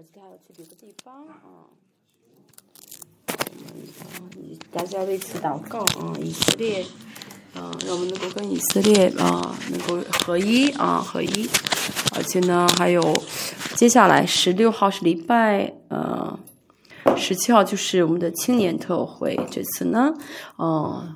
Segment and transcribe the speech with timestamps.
[0.00, 1.68] 而且他要去别的地方啊。
[4.72, 6.82] 大家为此祷告啊，以色列
[7.54, 11.46] 啊，让我们能够跟以色列啊能够合一啊合一。
[12.16, 13.22] 而且呢，还有
[13.74, 16.38] 接下来十六号是礼拜，呃，
[17.14, 19.38] 十七号就是我们的青年特会。
[19.50, 20.14] 这次呢，
[20.56, 21.14] 嗯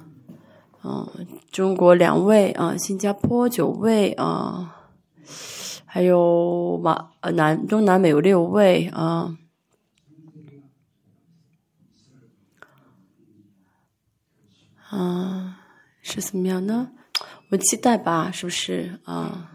[0.83, 4.73] 嗯，中国两位啊，新加坡九位啊。
[5.95, 9.39] 还有马呃南中南美有六位啊，
[14.91, 15.61] 啊
[16.03, 16.91] 是怎么样呢？
[17.51, 19.54] 我期待吧，是不是啊？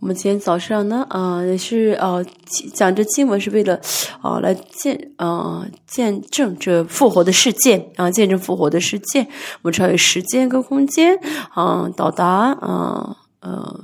[0.00, 2.24] 我们今天早上呢，啊，也是呃
[2.72, 3.80] 讲这经文是为了
[4.22, 9.22] 啊来见啊见证这复活的世界啊，见证复活的世界。
[9.62, 11.18] 我们超越时间跟空间
[11.52, 13.80] 啊，到达啊呃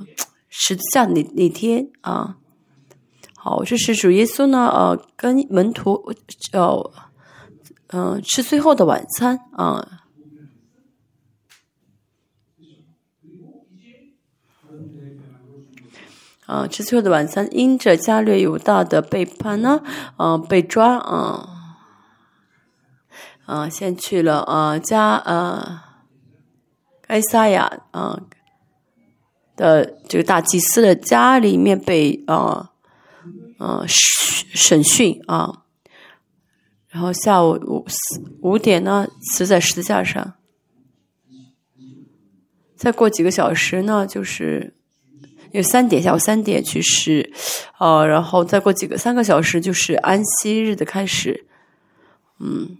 [0.47, 2.37] 十字架那那天啊。
[3.35, 6.01] 好，这是主耶稣呢，呃，跟门徒
[6.53, 6.91] 呃
[7.87, 9.85] 嗯吃最后的晚餐啊。
[16.45, 19.81] 啊，吃最后的晚餐，因着加略犹大的背叛呢，
[20.15, 21.49] 啊，被抓啊，
[23.45, 26.03] 啊，先去了啊加啊，
[27.01, 28.21] 该撒亚啊
[29.55, 32.71] 的这个大祭司的家里面被啊
[33.57, 35.63] 啊审讯啊，
[36.89, 37.85] 然后下午五
[38.41, 40.35] 五点呢死在十字架上，
[42.75, 44.75] 再过几个小时呢就是。
[45.55, 47.31] 有三点，下午三点去世，
[47.79, 51.45] 呃，然后再过几个三个小时就是安息日的开始，
[52.39, 52.77] 嗯，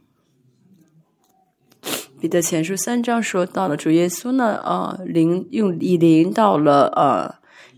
[2.19, 7.35] 彼得前书三章说到了主耶稣呢，啊，灵用以灵到了呃，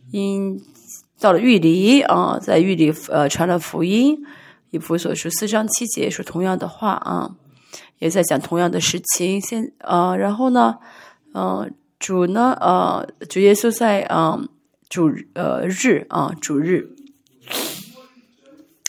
[0.10, 0.60] 因
[1.20, 4.18] 到了玉里啊，在玉里呃传了福音，
[4.72, 7.36] 以弗所书四章七节说同样的话啊，
[8.00, 10.80] 也在讲同样的事情，先啊，然后呢，
[11.36, 14.50] 嗯，主呢，呃，主耶稣在嗯。
[14.90, 16.96] 主呃日啊，主日，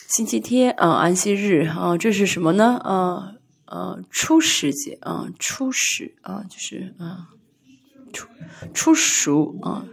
[0.07, 2.77] 星期天啊，安息日啊，这是什么呢？
[2.77, 3.33] 啊
[3.65, 7.27] 啊，初时节啊，初始啊，就是啊，
[8.13, 8.27] 初
[8.73, 9.85] 初熟啊，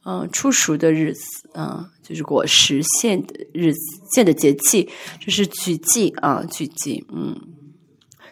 [0.00, 3.80] 啊，初熟的日子啊，就是果实现的日子，
[4.14, 4.88] 现的节气，
[5.20, 7.38] 这是举祭啊，举祭，嗯，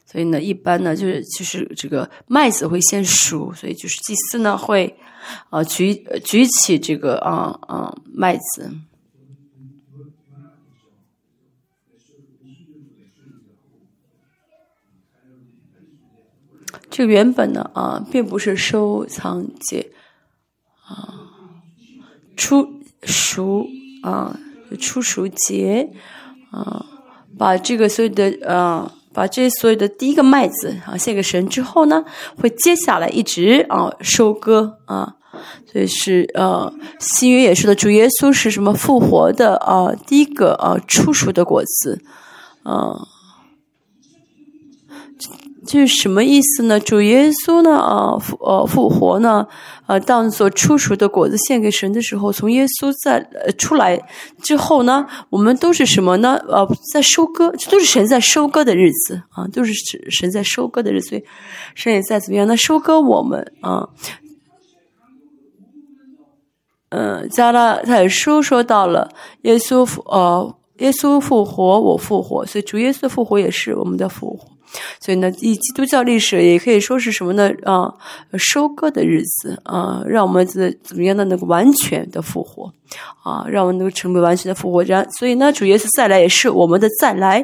[0.07, 4.97] 所以呢，一般呢，就是就是这个麦子会先熟，所以就是祭司呢会。
[5.51, 5.95] 啊，举
[6.25, 8.73] 举起这个啊啊麦子，
[16.91, 19.93] 这原本呢啊，并不是收藏节
[20.87, 21.31] 啊，
[22.37, 23.67] 初熟
[24.03, 24.39] 啊，
[24.81, 25.93] 初熟节
[26.51, 26.87] 啊，
[27.37, 32.05] 把这个所有的啊，把这所有的第一个麦子啊献给神之后呢，
[32.39, 35.15] 会接下来一直啊收割啊。
[35.71, 39.93] 所以是呃，新约也是的，主耶稣是什么复活的啊？
[40.07, 42.01] 第一个啊，初熟的果子，
[42.63, 42.97] 啊，
[45.67, 46.79] 这是什么意思呢？
[46.81, 49.47] 主耶稣呢啊复呃复活呢
[49.87, 54.01] 啊，当做初熟的果子献给神的时候，从耶稣在呃出来
[54.43, 56.37] 之后呢，我们都是什么呢？
[56.49, 59.73] 呃，在收割，这都是神在收割的日子啊，都是
[60.11, 61.25] 神在收割的日子，所以
[61.75, 62.57] 神也在怎么样呢？
[62.57, 63.89] 收割我们啊。
[66.91, 69.11] 嗯，加拉太书说到了
[69.43, 74.56] 耶稣复呃，耶稣复活，我复活，所以主耶稣复活也是我们的复活。
[75.01, 77.51] 所以呢，以基督教历史也可以说是什么呢？
[77.65, 77.93] 啊，
[78.39, 82.73] 收割的日子啊，让我们怎怎么样的能够完全的复活
[83.23, 84.83] 啊，让我们能够成为完全的复活。
[84.85, 87.41] 然所以呢，主耶稣再来也是我们的再来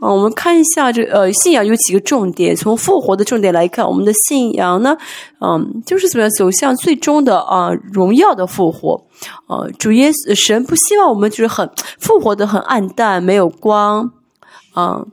[0.00, 0.12] 啊。
[0.12, 2.54] 我们看一下这呃，信仰有几个重点。
[2.54, 4.96] 从复活的重点来看，我们的信仰呢，
[5.40, 9.00] 嗯，就是怎么样走向最终的啊荣耀的复活
[9.48, 9.70] 呃。
[9.78, 11.68] 主耶稣神不希望我们就是很
[11.98, 14.10] 复活的很暗淡，没有光
[14.72, 15.04] 啊。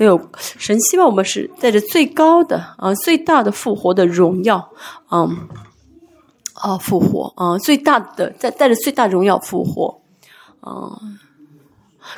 [0.00, 4.70] 没有神希望我们是带着最高的啊最大的复活的荣耀，
[5.10, 5.46] 嗯
[6.54, 10.00] 啊复活啊最大的带带着最大荣耀复活，
[10.60, 10.98] 啊，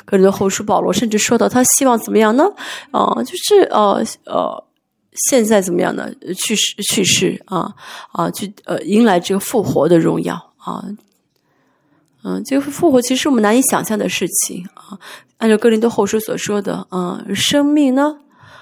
[0.05, 2.45] 可能后书保罗甚至说到他希望怎么样呢？
[2.91, 4.63] 啊，就是呃呃
[5.27, 6.09] 现在怎么样呢？
[6.37, 7.75] 去世去世啊
[8.13, 10.85] 啊去呃迎来这个复活的荣耀啊。
[12.23, 14.97] 嗯，这个复活其实我们难以想象的事情啊。
[15.43, 18.17] 按照格林多后书所说的，啊，生命呢，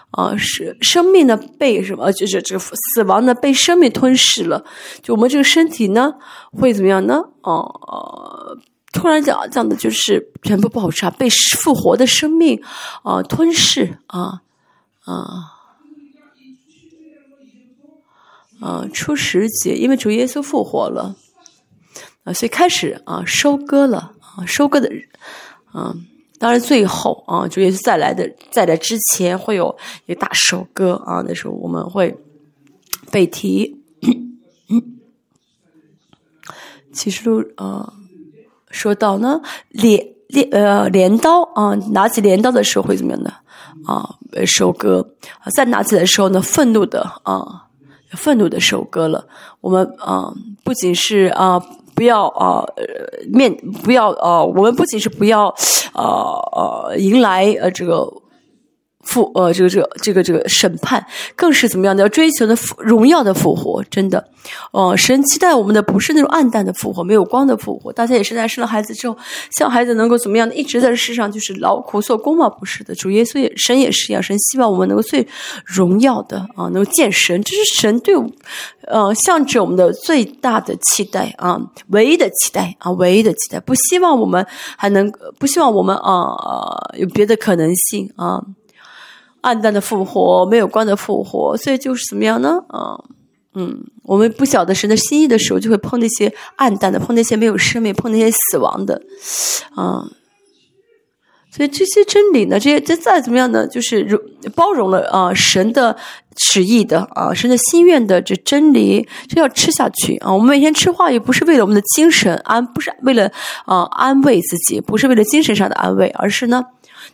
[0.10, 2.12] 啊，是生命呢被什么？
[2.12, 4.66] 就是这个死亡呢被生命吞噬了。
[5.04, 6.16] 就我们这个身体呢
[6.52, 7.22] 会怎么样呢？
[7.44, 8.58] 哦，
[8.92, 11.30] 突然讲讲的就是全部爆炸，被
[11.60, 12.60] 复活的生命
[13.04, 14.42] 啊吞噬啊
[15.06, 15.54] 啊
[18.60, 18.88] 啊！
[18.92, 21.16] 初十节，因为主耶稣复活了
[22.24, 24.90] 啊，所以开始啊收割了啊收割的
[25.72, 25.96] 啊。
[26.42, 29.78] 当然，最后啊，主耶稣再来的，在来之前会有
[30.08, 32.18] 一大首歌啊，那时候我们会
[33.12, 33.78] 背题。
[36.92, 37.94] 启示录啊，
[38.72, 39.40] 说到呢，
[39.70, 43.32] 镰镰呃镰刀啊，拿起镰刀的时候会怎么样呢？
[43.86, 45.08] 啊，呃收割
[45.42, 47.68] 啊，再拿起来的时候呢，愤怒的啊，
[48.14, 49.28] 愤怒的收割了。
[49.60, 50.34] 我们啊，
[50.64, 51.64] 不仅是啊。
[51.96, 52.64] 不要啊，
[53.32, 55.48] 面不要啊，我们不仅是不要
[55.94, 56.04] 啊
[56.52, 58.21] 啊，迎来呃这个。
[59.04, 61.06] 复呃，这个这个这个这个审判，
[61.36, 62.02] 更是怎么样的？
[62.04, 64.24] 要追求的荣耀的复活，真的，
[64.72, 67.92] 哦，神期待我们的不是那种暗淡的复活，没有光的复活。
[67.94, 69.18] 大家也是在生了孩子之后，
[69.58, 72.50] 希望孩子能够怎么样的，一直在世上就是劳苦做工嘛？
[72.50, 75.28] 不是的，主耶稣也神也是一样，神希望我们能够最
[75.66, 78.16] 荣耀的啊，能够见神，这是神对，
[78.88, 81.60] 呃，向着我们的最大的期待啊，
[81.90, 84.46] 唯一的期待啊，唯一的期待，不希望我们
[84.78, 86.36] 还能，不希望我们啊
[86.98, 88.42] 有别的可能性啊。
[89.42, 92.64] 暗淡的复活，没有光的复活，所以就是怎么样呢？
[92.70, 92.98] 啊，
[93.54, 99.02] 嗯，我们不晓得神的心意的时候，就会碰那些暗淡的，碰那些没有生命，碰那些死亡的，
[99.76, 100.06] 啊，
[101.52, 104.22] 所以这些真理呢，这些这再怎么样呢，就是容
[104.56, 105.98] 包容了啊神的
[106.36, 110.32] 旨意的啊神的心愿的这真理，这要吃下去啊。
[110.32, 113.30] 我们每天吃话也不是为了我们的精神安，不是为了
[113.66, 116.64] 啊安慰自己，不是为了精神上的安慰，而是呢。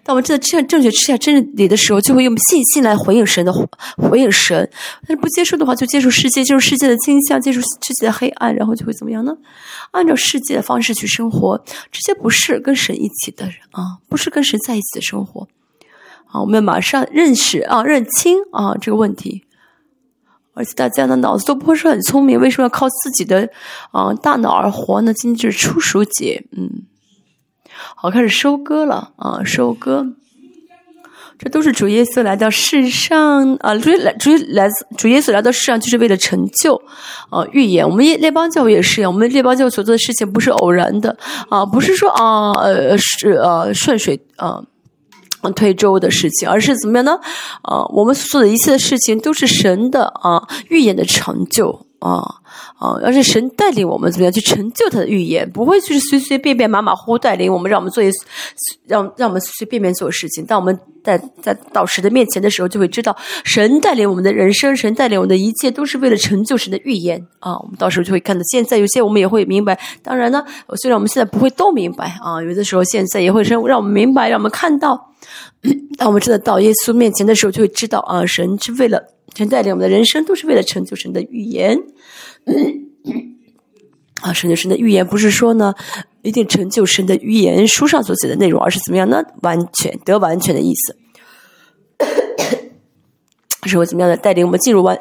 [0.07, 3.51] 当我们真的吃下正确吃下真理的时候，就会用信心来回应神的
[3.97, 4.67] 回应神。
[5.01, 7.67] 但是不接受的话，就接受世界，接受世界的倾向，接受世
[7.99, 9.35] 界的黑暗，然后就会怎么样呢？
[9.91, 11.61] 按照世界的方式去生活，
[11.91, 15.45] 这些不是跟神一起的啊，不是跟神在一起的生活。
[16.27, 19.43] 啊，我们马上认识啊，认清啊这个问题。
[20.53, 23.49] 而且大家的脑子都不会是很聪明，为什么要靠自己的
[23.91, 25.13] 啊大脑而活呢？
[25.13, 26.83] 今天就是初熟节，嗯。
[27.95, 29.43] 好，开始收割了啊！
[29.43, 30.05] 收割，
[31.37, 33.75] 这都是主耶稣来到世上啊！
[33.75, 36.75] 主来主来自主耶稣来到世上，就是为了成就
[37.29, 37.87] 啊预言。
[37.87, 41.17] 我们列邦教也是一样，我们列邦教会所做的事情不是偶然的
[41.49, 44.61] 啊，不是说啊呃是呃顺水啊
[45.55, 47.19] 推舟的事情，而是怎么样呢？
[47.61, 52.23] 啊，我们所做的一切的事情都是神的啊预言的成就啊。
[52.79, 58.09] 啊，要是神带领我们怎么样去成就他的预言，不会就是随随便便、马马虎虎带领我们，让我们做一
[58.87, 60.45] 让让我们随随便便做事情。
[60.45, 67.57] 当我们在在导师的面前的时候，就会知道神带领我们的人生，神带领我们的一切都是为了成就神的预言啊。
[67.57, 69.77] 我们到时候就会看到，现在有些我们也会明白。
[70.03, 70.43] 当然呢，
[70.75, 75.13] 虽然我们现在不会都明白啊，有的时候现在也会让让我们明白，让我们看到。
[75.97, 79.01] 当我们真的到耶稣面前的时候，就会知道啊，神是为了
[79.35, 81.77] 神带领我们的人生，都是为了成就神的预言。
[84.21, 85.75] 啊，神的神的预言不是说呢，
[86.23, 89.23] 一定成就神的预言书上所写的内容，而是怎么样呢？
[89.43, 90.97] 完全得完全的意思，
[93.67, 94.99] 是会怎么样的带领我们进入完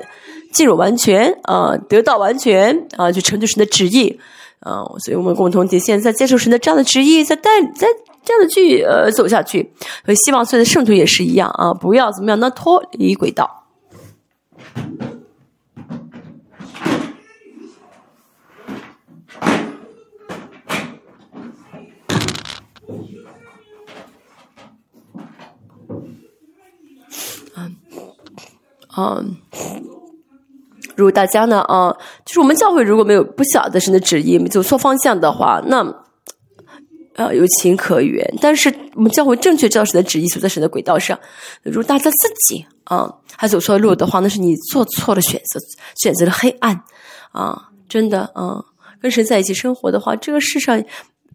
[0.52, 4.20] 进入完全啊，得到完全啊，就成就神的旨意
[4.60, 4.84] 啊。
[5.02, 7.86] 所以我们共同体现在接受神的这样的旨意，在带在
[8.22, 9.72] 这样的去呃走下去。
[10.04, 12.50] 所以希望所有的圣徒也是一样啊，不要怎么样呢？
[12.50, 13.65] 脱离轨道。
[28.98, 29.36] 嗯，
[30.96, 35.84] 如果大家呢，啊，就是我们教会如果没有不晓得神的旨意，没走错方向的话，那
[37.16, 38.24] 呃有情可原。
[38.40, 41.18] 但是我们教会正确知道神的旨意，走在神的轨道上。
[41.62, 45.60] 如果大家自己啊还走错路的话，那是你做错了选择，
[45.96, 46.80] 选择了黑暗
[47.32, 47.70] 啊！
[47.88, 48.64] 真的啊，
[49.00, 50.82] 跟神在一起生活的话，这个世上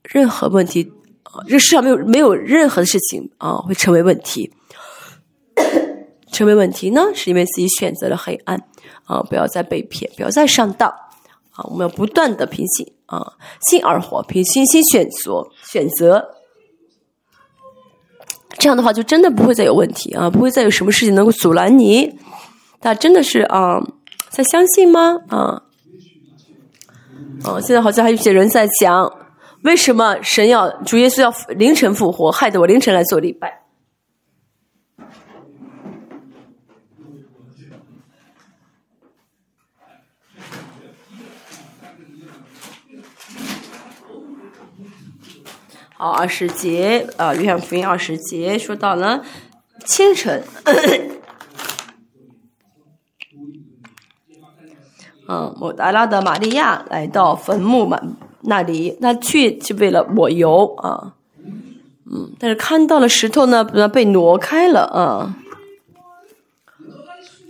[0.04, 0.92] 任何问题
[1.24, 4.52] 啊，这世上没有没有任何的事情啊会成为问题。
[6.32, 8.58] 成为问题呢，是因为自己选择了黑暗
[9.04, 9.22] 啊！
[9.24, 10.90] 不要再被骗，不要再上当
[11.52, 11.64] 啊！
[11.66, 13.34] 我们要不断的平心啊，
[13.70, 16.26] 心而活，凭信心选择选择，
[18.58, 20.30] 这样的话就真的不会再有问题啊！
[20.30, 22.08] 不会再有什么事情能够阻拦你。
[22.80, 23.82] 大家真的是啊，
[24.30, 25.18] 在相信吗？
[25.28, 25.62] 啊
[27.44, 27.60] 啊！
[27.60, 29.12] 现在好像还有些人在讲，
[29.64, 33.61] 为什么神要主耶稣要凌晨复活，害得我凌晨来做礼拜。
[46.02, 49.24] 啊，二十节啊，约翰福音二十节说到了
[49.86, 50.44] 清晨，
[55.28, 58.02] 嗯，抹达拉的玛利亚来到坟墓嘛
[58.42, 61.14] 那里，那去就为了抹油啊，
[62.12, 65.36] 嗯，但是看到了石头呢，被挪开了啊。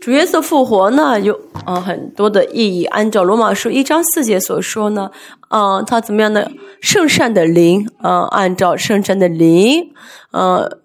[0.02, 2.86] 主耶稣复活呢，有啊很多的意义。
[2.86, 5.12] 按照罗马书一章四节所说呢，
[5.48, 9.94] 啊，他怎么样的圣善的灵啊，按照圣善的灵，
[10.32, 10.80] 呃，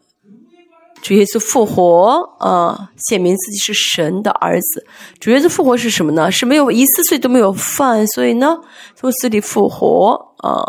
[1.01, 4.87] 主耶稣复活啊，显明自己是神的儿子。
[5.19, 6.31] 主耶稣复活是什么呢？
[6.31, 8.59] 是没有一次罪都没有犯，所以呢，
[8.95, 10.61] 从死里复活啊。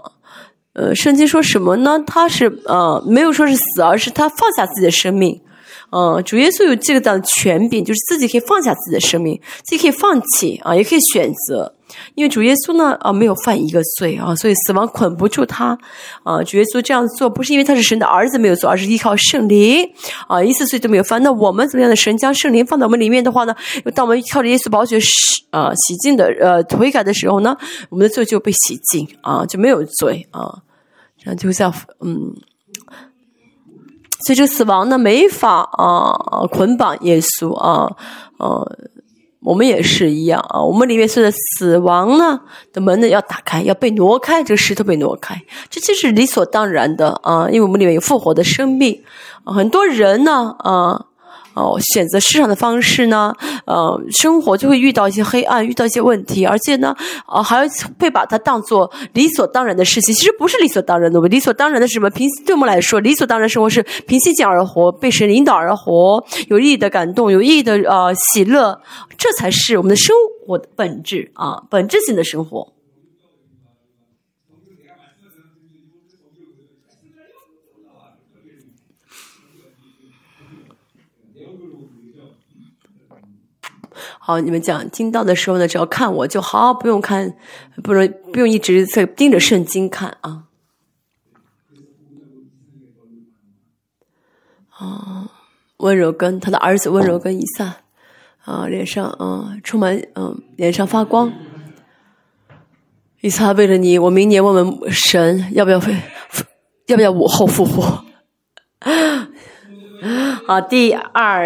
[0.72, 2.02] 呃，圣经说什么呢？
[2.08, 5.42] 他是呃，没有说是死，而是他放下自己的生命。
[5.90, 11.74] 嗯，主耶稣有这个的权柄，就是自己可以放下自己的生命，自己可以放弃啊，也可以选择。
[12.16, 15.78] 因为主耶稣呢，啊，没有犯一个罪啊，所以死亡捆不住他
[16.24, 16.44] 啊。
[16.44, 19.90] 主耶稣这样做，不是因为他是神的儿子没有做，而是依靠圣灵
[20.28, 21.24] 啊，一次罪都没有犯。
[21.24, 23.56] 那我们怎么样的神将圣灵放到我们里面的话呢？
[23.96, 25.08] 当我们靠着耶稣宝血洗
[25.52, 27.56] 啊洗净的呃悔改的时候呢，
[27.90, 30.60] 我们的罪就被洗净啊，就没有罪啊，
[31.18, 32.36] 这样就像嗯。
[34.28, 37.90] 所以这个死亡呢，没法啊捆绑耶稣啊，
[38.40, 38.78] 呃，
[39.40, 40.62] 我们也是一样啊。
[40.62, 42.38] 我们里面说的死亡呢
[42.74, 49.02] 的门呢要打开，要被挪开，这个石头被挪开，这就是理所当然的啊，因为我们里面有复活的生命
[49.46, 49.54] 啊。
[49.54, 51.06] 很多人呢啊。
[51.58, 53.34] 哦，选择市场的方式呢，
[53.66, 56.96] 呃，生活就会遇到一些黑暗，遇到一些问题，而且呢，
[57.26, 57.68] 啊，还
[58.00, 60.14] 会把它当做理所当然的事情。
[60.14, 62.08] 其实不是理所当然的，理所当然的是什么？
[62.12, 68.80] 平对我们来说，理所当然生活是平心静而活，被神引导而活，有意义的感动，有意义的呃喜乐，
[69.18, 72.77] 这才是我们的生活的本质啊，本质性的生活。
[84.28, 87.34] 好，你们讲听到的时候呢，只要看我就好，不用看，
[87.82, 90.44] 不用不用一直在盯着圣经看啊。
[94.72, 95.32] 啊，
[95.78, 97.78] 温柔跟他的儿子温柔跟以撒
[98.44, 101.32] 啊，脸上啊充满嗯，脸上发光。
[103.22, 105.90] 以撒为了你，我明年问问神要不要复，
[106.88, 108.04] 要不要午后复活。
[110.48, 111.46] 好，第二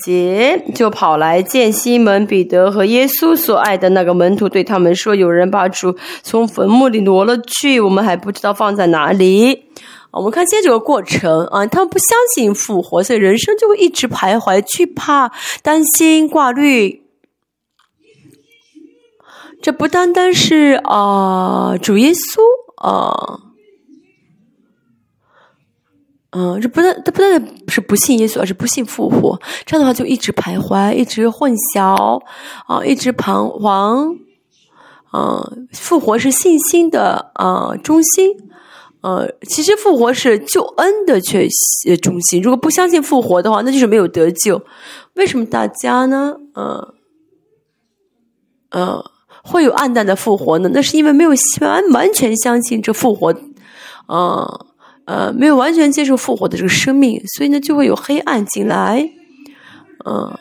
[0.00, 9.64] 节就跑来见西门彼得和耶稣所爱的那个门徒，对他们说：“有人把主从坟墓里挪了去，我们还不知道放在哪里。”
[10.14, 15.32] 我们看现在这个过程啊，他们不相信复活，所以人生就会一直徘徊、惧怕、
[15.64, 17.02] 担心、挂虑。
[19.60, 22.38] 这不单单是啊，主耶稣
[22.76, 23.40] 啊。
[26.30, 29.40] 嗯，这不但这不但是不信耶稣，而是不信复活。
[29.64, 32.22] 这样的话，就一直徘徊，一直混淆，
[32.66, 34.14] 啊，一直彷徨。
[35.14, 38.30] 嗯，复活是信心的啊中心。
[39.00, 41.48] 呃，其实复活是救恩的确
[42.02, 42.42] 中心。
[42.42, 44.60] 如果不相信复活的话，那就是没有得救。
[45.14, 46.34] 为什么大家呢？
[46.54, 46.92] 嗯，
[48.70, 49.02] 呃，
[49.42, 50.68] 会有暗淡的复活呢？
[50.74, 51.30] 那是因为没有
[51.62, 53.32] 完完全相信这复活。
[54.08, 54.66] 嗯。
[55.08, 59.10] 呃，没有完全接受复活的这个生命，所以呢，就会有黑暗进来。
[60.04, 60.38] 嗯，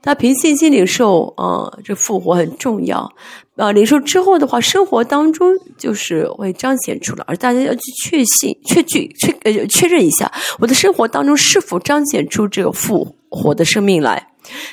[0.00, 3.12] 他凭信心领受，啊，这复活很重要。
[3.56, 10.30] 啊，领受之后的话，生活当中就是会彰显出来，而大家要去确信、确据、确呃确认一下，
[10.60, 14.29] 我的生活当中是否彰显出这个复活的生命来。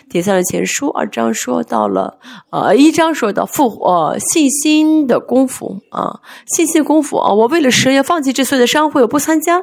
[0.10, 2.18] 点三的前书二章说到了，
[2.50, 9.60] 呃，一章说到复活信心的功夫啊，信心功夫啊，我为了神要放弃这所有的商会，我不参加，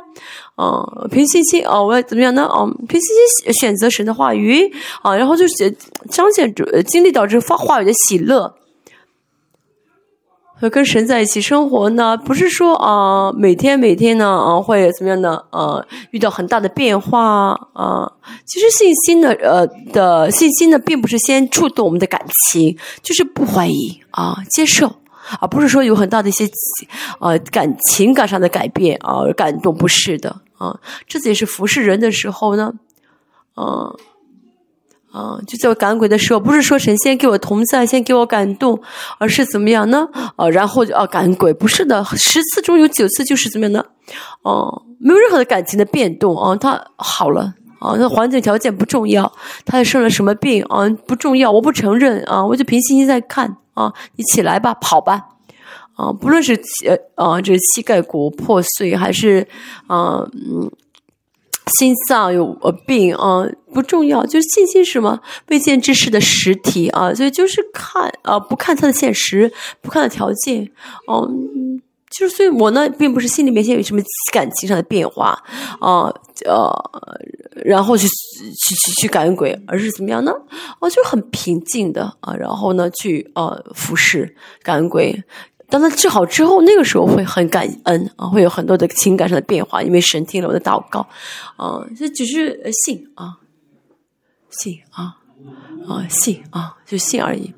[0.57, 2.45] 啊，凭信心啊，我要怎么样呢？
[2.47, 3.09] 啊，凭信
[3.43, 5.77] 心选择神的话语啊，然后就是
[6.11, 8.55] 彰显主经历到这话话语的喜乐。
[10.71, 15.43] 跟神在一起生活呢，不是说啊，每天每天呢啊会怎么样呢？
[15.51, 18.11] 呃，遇到很大的变化啊。
[18.47, 24.93] 其实信心的呃的信心呢，并不是先触动我们的感情，就是不怀疑啊，接受，
[25.41, 26.49] 而不是说有很大的一些
[27.21, 30.79] 呃感情感上的改变啊，感动不是的啊。
[31.07, 32.73] 这也是服侍人的时候呢，
[33.57, 33.97] 嗯。
[35.15, 38.77] 啊，就在我赶鬼的时候，不是说神仙给我同在，先给我感动，
[39.19, 40.09] 而是怎么样呢？
[40.35, 43.85] 啊，然后就啊赶鬼，不是的，十次中有九次就是怎么样呢？
[44.43, 49.33] 哦，没有任何的感情的变动啊，他好了啊，那环境条件不重要，
[49.65, 55.23] 他生了什么病啊不重要，我不承认啊，我就凭信心在看啊，你起来吧，跑吧，
[55.95, 59.47] 啊，不论是呃啊，这膝盖骨破碎，还是
[59.87, 60.69] 啊嗯，
[61.79, 65.21] 心脏有呃病啊，不重要，就是信心是什么？
[65.49, 70.71] 未见之事的实体啊，所以就是看啊，不看它的现实，不看它条件，
[71.07, 71.29] 哦。
[72.17, 74.01] 就是，所以我呢，并不是心里面先有什么
[74.33, 75.37] 感情上的变化，
[75.81, 76.05] 啊，
[76.45, 76.71] 呃，
[77.65, 80.31] 然后去去去去感恩鬼，而是怎么样呢？
[80.79, 85.21] 哦，就很平静的啊，然后呢，去呃服侍感恩鬼。
[85.75, 91.01] 当他治好之后，那个时候会很感恩啊，会有很多的情感上的变化，因为神听了我的祷告，
[91.57, 93.39] 啊，这只是信啊，
[94.51, 95.17] 信啊，
[95.89, 97.53] 啊，信啊，就信而已。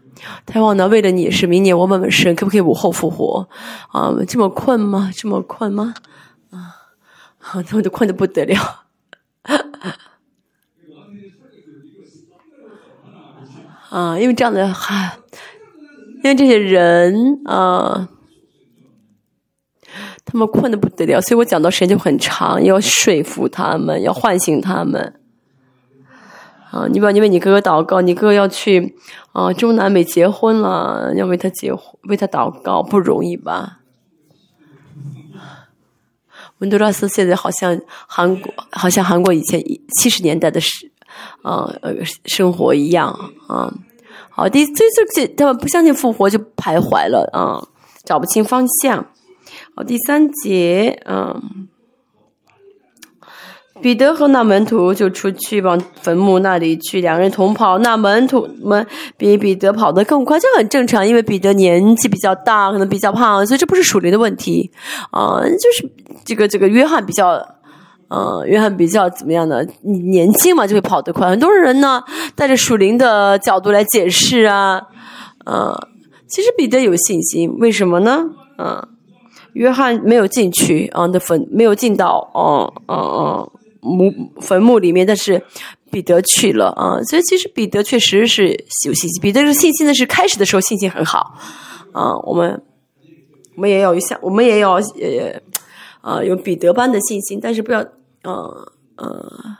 [0.47, 0.89] 太旺呢？
[0.89, 3.47] 为了你是明年，我问问神可不可以午后复活？
[3.93, 5.13] 啊，这么困吗？
[5.15, 5.93] 这么困吗？
[6.49, 6.73] 啊，
[7.39, 8.87] 他们都困得不得了。
[13.91, 15.19] 啊，因为这样的哈，
[16.27, 18.09] 因为这些人啊，
[20.25, 25.21] 他们困得不得了，所以我讲到时间就很长，要说服他们，要唤醒他们。
[26.73, 28.97] 啊，你把你为你哥哥祷告，你哥哥要去
[29.33, 33.79] 啊中南美结婚了，要为他结婚，为他祷告不容易吧？
[36.59, 39.63] 温都拉斯现在好像韩国，好像韩国以前
[40.01, 40.91] 七十年代的时
[41.43, 43.17] 啊呃生活一样
[43.47, 43.73] 啊。
[44.31, 47.63] 好，第这这这他们不相信复活就徘徊了啊，
[48.05, 49.07] 找不清方向。
[49.75, 51.69] 好，第三节嗯。
[53.83, 57.79] 彼得和那门徒就出去往坟墓那里去，两人同跑。
[57.81, 58.85] 那门徒们
[59.19, 64.71] 比彼得跑得更快，这很正常，因为彼得年纪比较大，可能比较胖，所以这不是属灵的问题
[65.11, 65.43] 啊。
[65.43, 65.87] 就是
[66.25, 67.37] 这个这个约翰比较，
[68.09, 69.65] 呃，约翰比较怎么样呢？
[69.83, 71.29] 年轻嘛，就会跑得快。
[71.29, 72.03] 很多人呢，
[72.35, 74.81] 带着属灵的角度来解释啊，
[75.45, 75.89] 呃，
[76.29, 78.25] 其实彼得有信心，为什么呢？
[78.59, 78.89] 嗯，
[79.55, 83.53] 约翰没有进去啊，的坟没有进到，哦哦哦。
[83.83, 85.41] 墓坟墓里面，但是
[85.93, 88.49] 彼得去了啊，所以其实彼得确实是
[88.85, 89.23] 有信心。
[89.23, 91.39] 彼得是信心的，是开始的时候信心很好
[91.93, 92.13] 啊。
[92.25, 92.61] 我们
[93.55, 95.41] 我们也要像我们也要呃
[96.07, 97.81] 啊有彼得般的信心，但是不要
[98.23, 99.57] 呃呃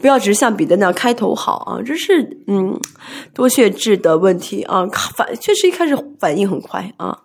[0.00, 2.80] 不要只是像彼得那样开头好啊，这是嗯
[3.34, 7.18] 多血质的问题啊，反确实一开始反应很快啊。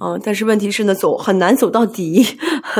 [0.00, 2.24] 嗯，但是问题是呢，走很难走到底，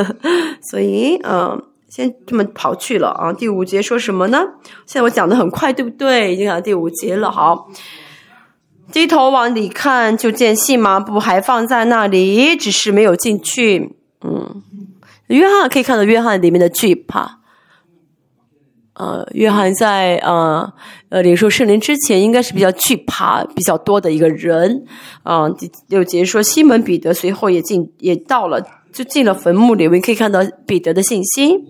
[0.71, 3.31] 所以嗯，先这么跑去了啊。
[3.33, 4.39] 第五节说什么呢？
[4.85, 6.33] 现在我讲的很快，对不对？
[6.33, 7.31] 已经讲到第五节了。
[7.31, 7.69] 好，
[8.95, 13.93] 低头往里看，就见细麻布还放在那里，只是没有进去。
[14.21, 14.63] 嗯，
[15.27, 17.39] 约翰可以看到约翰里面的惧怕。
[18.93, 20.71] 呃，约翰在呃
[21.09, 24.85] 呃领受圣灵之前，应该是比较惧怕比较多的一个人。
[25.23, 31.65] 啊，第六节说西门彼得随后也进也到了，就进了坟墓里面，可以看到彼得的信心。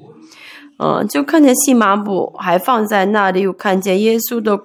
[0.77, 4.59] 嗯，就看见细麻布还放在那里，又看见耶稣的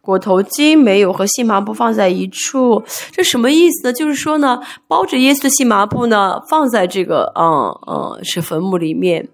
[0.00, 3.92] 裹头巾没有和细麻布放在一处，这什么意思呢？
[3.92, 9.28] 就是说呢，包着耶稣的细麻布呢，放在这个嗯嗯是坟墓里面。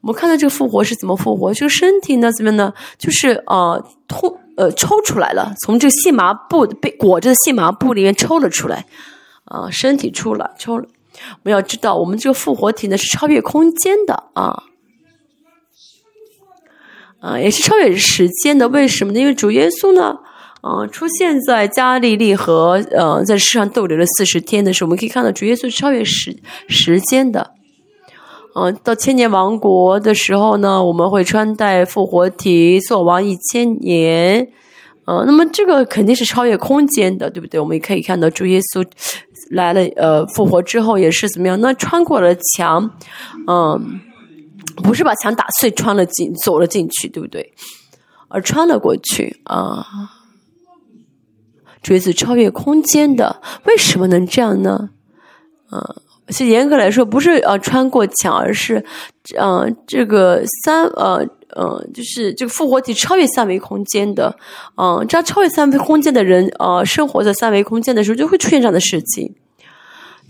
[0.00, 1.54] 我们看到这个复活是怎么复活？
[1.54, 2.72] 这个身体呢，怎么呢？
[2.98, 8.84] 就是呃，突呃抽出来了，从这个细麻布被裹着的细麻布里面抽了出来，
[9.44, 10.84] 啊，身体出来抽了。
[11.14, 14.64] 我们要知道，我们这个复活体呢是超越空间的啊，
[17.22, 18.68] 啊，也是超越时间的。
[18.68, 19.20] 为什么呢？
[19.20, 20.16] 因为主耶稣呢，
[20.60, 26.36] 啊，出现在加利利和呃在世上逗留了四十天的时候，我们可以看到主耶稣超越时
[26.68, 27.52] 时间的。
[28.54, 34.48] 嗯，到千年王国的时候呢，我们会穿戴复活体做王一千年。
[35.06, 37.58] 嗯，那么这个肯定是超越空间的，对不对？
[37.58, 38.84] 我们也可以看到主耶稣
[39.50, 41.60] 来了，呃，复活之后也是怎么样？
[41.60, 42.90] 那穿过了墙，
[43.48, 44.00] 嗯，
[44.76, 47.52] 不是把墙打碎，穿了进走了进去，对不对？
[48.28, 49.86] 而穿了过去啊，
[51.82, 54.90] 锤子超越空间的，为什么能这样呢？
[55.70, 55.96] 嗯。
[56.28, 58.82] 其实严格来说，不是呃穿过墙，而是，
[59.36, 61.16] 嗯，这个三呃
[61.50, 64.34] 呃，就是这个复活体超越三维空间的，
[64.76, 69.34] 嗯，这样超越三维空间的人，呃，生活在三维空间的时候，就会出现这样的事情。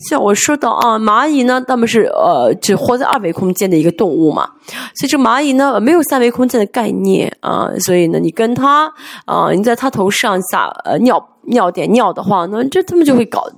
[0.09, 4.51] 像我说到啊，蚂蚁呢，它们是呃只活在二维空间的一个动物嘛，
[4.95, 8.93] 所以这蚂蚁呢没有三维空间的概念啊，所以呢，你跟它
[9.27, 13.51] 啊，你在它头上撒呃尿尿点尿的话，那这他们就会搞。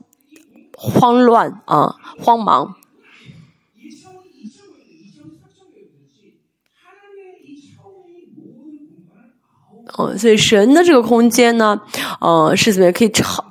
[0.77, 2.75] 慌乱啊，慌忙。
[9.97, 11.81] 哦，所以神的这个空间呢，
[12.21, 13.43] 呃，是怎么样可以超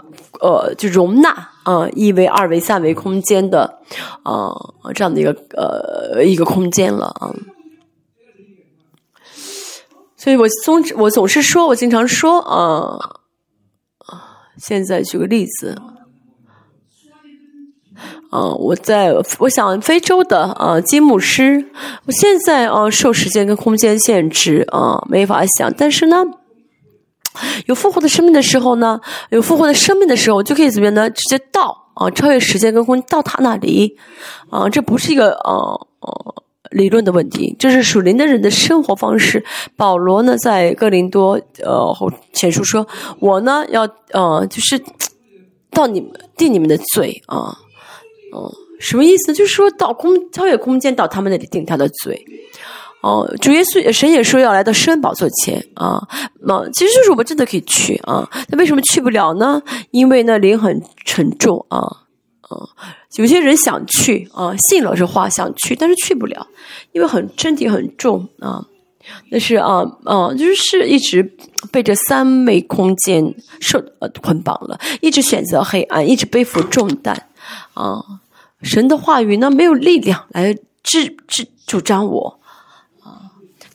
[0.41, 3.79] 呃，就容纳啊一维、二维、三维空间的
[4.23, 4.51] 啊
[4.93, 7.33] 这样的一个呃一个空间了啊。
[10.15, 12.97] 所以我总我总是说，我经常说啊
[14.05, 15.81] 啊，现在举个例子。
[18.31, 21.67] 啊，我在我想非洲的啊金牧师，
[22.05, 26.25] 我现在啊受时间跟空间限制啊没法想，但是呢，
[27.65, 31.09] 有复活的生命的时候呢，有复活的生命的时候，就可以怎么样呢？
[31.09, 33.97] 直接到啊超越时间跟空间到他那里
[34.49, 36.35] 啊，这不是一个呃呃
[36.71, 39.43] 理论的问题，这是属灵的人的生活方式。
[39.75, 42.87] 保罗呢在哥林多呃后前书说，
[43.19, 44.81] 我呢要呃就是
[45.71, 47.57] 到你们定你们的罪啊。
[48.35, 49.33] 嗯，什么意思？
[49.33, 52.25] 就是说到空超越空间到他们那里定他的罪。
[53.03, 56.01] 哦，主耶稣神也说要来到圣宝座前啊。
[56.39, 58.27] 那其实就是我们真的可以去啊。
[58.47, 59.61] 那为什么去不了呢？
[59.91, 62.57] 因为那灵很沉重啊啊。
[63.17, 66.47] 有些人想去啊，信了这话想去，但是去不了，
[66.93, 68.65] 因为很身体很重啊。
[69.29, 71.21] 那是啊啊，就是一直
[71.73, 77.27] 被这三维空间受呃捆绑了，一直选择黑暗，一直背负重担
[77.73, 78.01] 啊。
[78.61, 82.39] 神的话语呢，没有力量来治治主张我，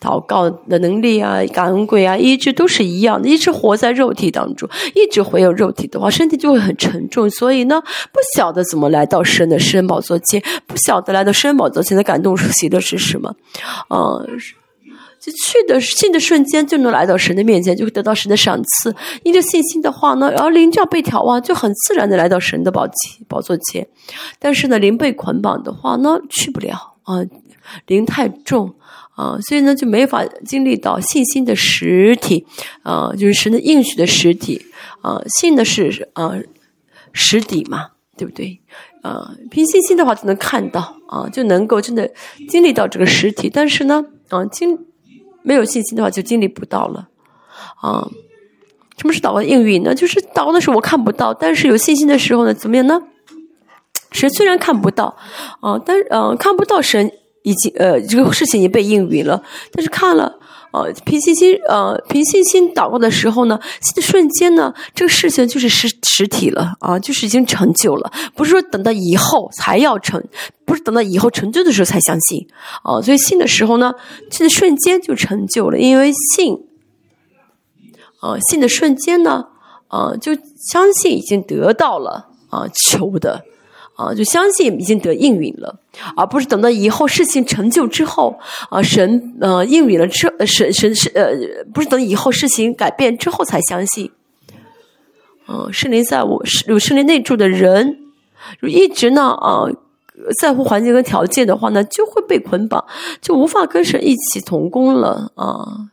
[0.01, 7.29] 祷告的能力啊，感恩鬼啊，一直都是一样的，一直活在肉体当中，一直会有肉体的话，身体就会很沉重。
[7.31, 7.81] 所以呢，
[8.13, 13.35] 不晓得怎么来到神的圣宝座前，不晓得来到圣宝座前的感动是喜的是什么
[13.89, 14.23] 啊。
[15.21, 18.95] 就去的信的瞬间就能来到神的面前，就会得到神的赏赐。
[19.25, 22.95] 因着信心的话呢，然后灵就要被眺望，就很自然的来到神的宝器
[23.27, 23.85] 宝座前。
[24.39, 27.19] 但是呢，灵被捆绑的话呢，去不了啊，
[27.87, 28.73] 灵太重
[29.18, 32.46] 啊，所以呢就没法经历到信心的实体
[32.83, 34.64] 啊，就是神的应许的实体
[35.02, 36.33] 啊，信的是啊
[37.12, 38.61] 实底嘛，对不对？
[39.02, 42.09] 啊，凭信心的话就能看到啊，就能够真的
[42.48, 43.50] 经历到这个实体。
[43.52, 44.78] 但是呢，啊经。
[45.40, 47.09] 没有信心的话，就经历不到了，
[47.81, 48.07] 啊，
[48.98, 49.94] 什么是祷告应允呢？
[49.94, 53.00] 就是祷告的时候我看不到，但是有信心的时候呢，怎么样呢？
[54.12, 55.16] 神虽然看不到，
[55.61, 57.11] 啊，但嗯，看不到神
[57.49, 60.39] 已经呃这个事情已经被应允了，但是看了。
[60.71, 63.59] 呃，凭信心，呃，凭信心祷告的时候呢，
[63.97, 70.23] 的瞬间呢，这个事情就是实实体了啊，就是已经成就了，不是说等到以后才要成，
[70.67, 72.47] 不是等到以后成就的时候才相信
[72.83, 73.95] 啊，所以信的时候呢，
[74.31, 76.55] 信的瞬间就成就了，因为信，
[78.21, 79.47] 啊，信的瞬间呢，
[79.89, 80.35] 啊，就
[80.71, 83.43] 相信已经得到了啊，求的。
[83.99, 85.77] 啊，就相信已经得应允了，
[86.15, 88.39] 而不是等到以后事情成就之后，
[88.71, 91.33] 啊，神呃应允了之，神神是呃，
[91.75, 94.09] 不是等以后事情改变之后才相信。
[95.49, 97.99] 嗯，圣灵在我有圣灵内住的人，
[98.63, 99.67] 一直呢啊，
[100.41, 102.87] 在乎环境跟条件的话呢，就会被捆绑，
[103.21, 105.91] 就无法跟神一起同工了啊，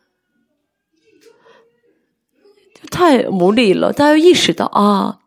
[2.91, 3.91] 太无力了。
[3.91, 5.21] 大家要意识到啊。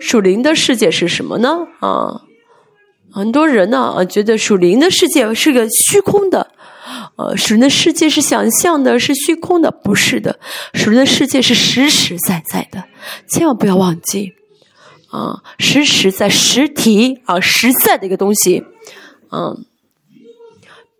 [0.00, 1.66] 属灵的世界是什么呢？
[1.80, 2.22] 啊，
[3.12, 6.50] 很多人呢啊觉得属灵的世界是个虚空的，
[7.16, 10.40] 呃，属灵的世界是想象的，是虚空的，不是的，
[10.74, 12.84] 属灵的世界是实实在在的，
[13.28, 14.32] 千万不要忘记
[15.10, 18.64] 啊，实实在实体啊，实在的一个东西，
[19.30, 19.64] 嗯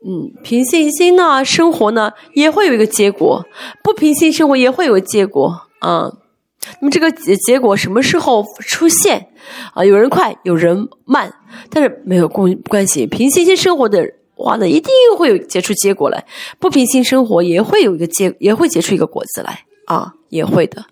[0.06, 3.46] 嗯，凭信心呢生活呢也会有一个结果，
[3.82, 6.12] 不凭信生活也会有结果啊。
[6.80, 9.28] 那么这个结结果什么时候出现？
[9.72, 11.32] 啊，有人快，有人慢，
[11.70, 13.06] 但是没有关关系。
[13.06, 16.22] 凭信心生活的话呢，一定会有结出结果来；
[16.58, 20.84] 不凭心生活，也会有一个结， 也会结出一个果子来啊，也会的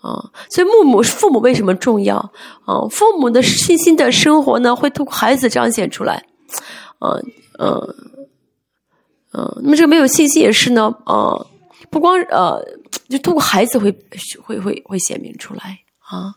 [0.00, 0.30] 啊。
[0.48, 2.16] 所以父母父母为什么重要
[2.64, 2.86] 啊？
[2.88, 6.24] 父母的信心的生活呢，会通过孩子彰显出来。
[7.00, 7.94] 嗯嗯
[9.32, 11.46] 嗯，那么这个没有信心也是呢啊。
[11.94, 12.60] 不光呃，
[13.08, 13.88] 就通过孩子会
[14.42, 16.34] 会会会显明出来啊。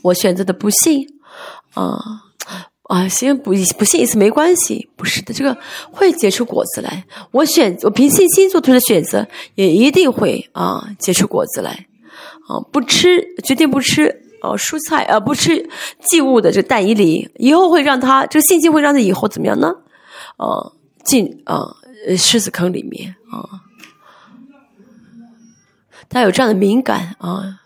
[0.00, 1.06] 我选择的不信
[1.74, 1.98] 啊
[2.84, 5.54] 啊，行不不信一次没关系，不是的，这个
[5.90, 7.04] 会结出果子来。
[7.30, 11.86] 我选我凭信心做出的选择，也一定会啊结出果子来
[12.48, 12.58] 啊。
[12.72, 14.08] 不吃决定不吃
[14.40, 15.68] 哦蔬菜呃不吃
[16.08, 19.74] 祭物的这个蛋以里，以后会让他这个信心会让他以后怎么样呢？
[20.38, 20.72] 啊
[21.04, 21.76] 进啊
[22.16, 23.60] 狮子坑里面啊。
[26.14, 27.60] 他有这样的敏感啊，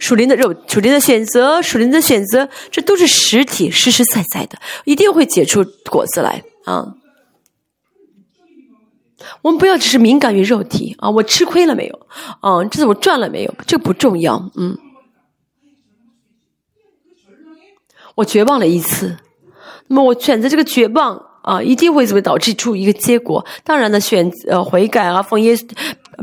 [0.00, 6.96] 属灵的肉，属灵的选择，属灵的选择，这都是实体，实实在在的，一定会结出果子来啊。
[9.40, 12.06] 我们不要只是敏感于肉体啊，我吃亏了没有？
[12.40, 13.54] 啊，这次我赚了没有？
[13.68, 14.76] 这不重要，嗯。
[18.16, 19.16] 我绝望了一次，
[19.86, 23.44] 那么我选择这个绝望啊，一定会怎么导致出一个结果？
[23.62, 25.68] 当然呢，选择悔改啊，奉耶稣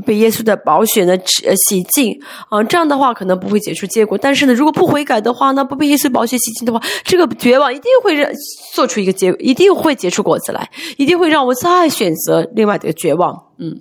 [0.04, 1.14] 被耶稣的宝血呢
[1.46, 4.18] 呃洗净啊，这样的话可能不会结出结果。
[4.18, 8.28] 但是呢，如果不悔改的话呢，不被耶稣宝血洗净的话，这个绝望一定会让
[8.74, 13.32] 做出一个结，一定会结出果子来，一定会让我再选择另外的绝望。
[13.60, 13.80] 嗯，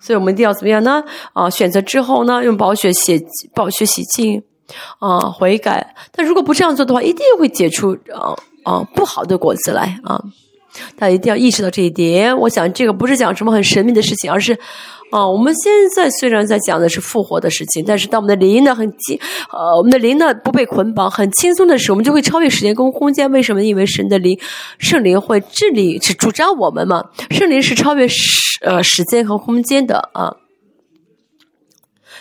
[0.00, 1.04] 所以我们一定要怎么样呢？
[1.34, 3.22] 啊，选择之后呢，用宝血洗
[3.54, 4.42] 宝血洗净。
[5.00, 5.96] 啊，悔改！
[6.12, 8.38] 但如果不这样做的话，一定会结出啊
[8.70, 10.22] 啊不好的果子来啊！
[10.96, 12.36] 大家一定要意识到这一点。
[12.38, 14.52] 我想这个不是讲什么很神秘的事情，而是
[15.10, 19.18] 啊，我们现在虽然在讲的是复活的事情，但是当我们的灵呢很轻，
[19.52, 23.28] 呃，我们的灵呢不被捆绑，很轻松的时候，我们就会超越时间跟空间。
[23.32, 23.64] 为什么？
[23.64, 24.38] 因为神的灵，
[24.78, 27.02] 圣灵会治理、是主张我们嘛？
[27.30, 30.36] 圣灵是超越时呃时间和空间的啊。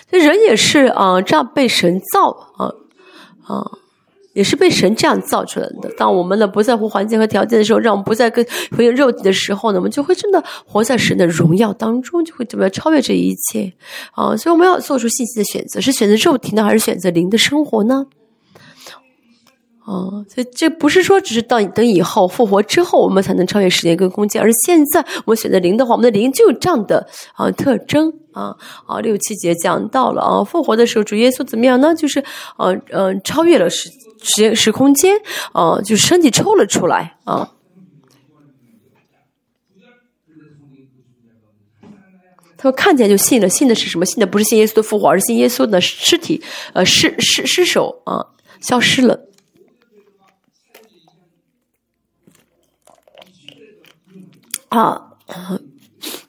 [0.10, 2.74] 人也是啊，这样被神造啊
[3.46, 3.62] 啊，
[4.40, 5.92] 也是被神这样造出来的。
[5.98, 13.74] 当我们呢不在乎环境和条件的时候，让我们不再跟回应肉体的时候呢，我们就会真的活在神的荣耀当中，就会怎么样超越这一切
[14.14, 14.38] 啊！
[14.38, 18.06] 所以我们要做出信息的选择：是选择肉体呢，还是选择灵的生活呢？
[19.86, 31.94] 哦，所以这不是说只是到等以后复活之后，我们才能超越时间跟空间，而现在我们选择灵的话，我们的灵就有这样的啊特征啊啊六七节讲到了啊复活的时候，主耶稣怎么样呢？
[31.96, 32.24] 就是
[32.58, 33.90] 呃嗯超越了时
[34.22, 35.16] 时间时空间
[35.54, 37.54] 啊，就身体抽了出来啊。
[42.58, 44.06] 他说看见就信了，信的是什么？
[44.06, 48.26] 信的不是信耶稣的复活，而是信耶稣的尸体呃尸尸尸首啊
[48.60, 49.28] 消失了。
[54.68, 55.14] 啊，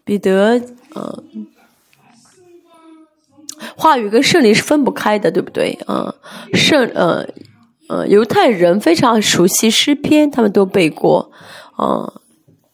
[0.05, 0.57] 彼得，
[0.94, 1.48] 嗯，
[3.76, 5.72] 话语跟圣灵是分不开的，对不对？
[5.87, 6.14] 啊，
[6.55, 7.29] 圣，呃，
[7.90, 11.29] 呃，犹太人非常熟悉诗篇，他们都背过，
[11.74, 12.09] 啊，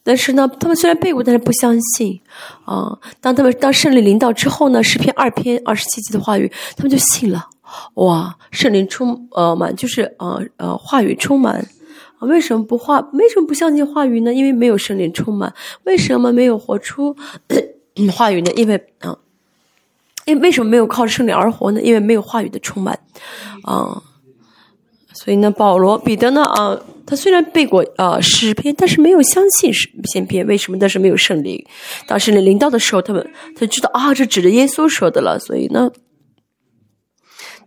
[0.03, 2.21] 但是呢，他们虽然背过，但是不相信，
[2.67, 7.49] 啊，当他们当圣灵临到之后呢，诗篇二篇二十七节的话语，他们就信了，
[7.95, 11.67] 哇，圣灵充，呃，满就是呃呃，话语充满。
[12.21, 13.01] 为什么不话？
[13.15, 14.35] 为什么不相信话语呢？
[14.35, 15.51] 因为没有圣灵充满。
[15.85, 17.17] 为什么没有活出
[18.13, 18.53] 话语呢？
[18.55, 19.17] 因为啊，
[20.27, 21.81] 因为什么没有靠圣灵而活呢？
[21.81, 22.99] 因为没有话语的充满
[23.63, 24.03] 啊。
[25.27, 29.89] 所以呢，保罗、彼得呢啊，他虽然背过啊诗篇，但是没有相信诗
[30.29, 30.47] 篇。
[30.47, 30.79] 为什么？
[30.79, 31.61] 但是没有圣灵。
[32.07, 35.37] 当圣灵临到的时候，他们他知道啊，这指着耶稣说的了。
[35.41, 35.91] 所以呢。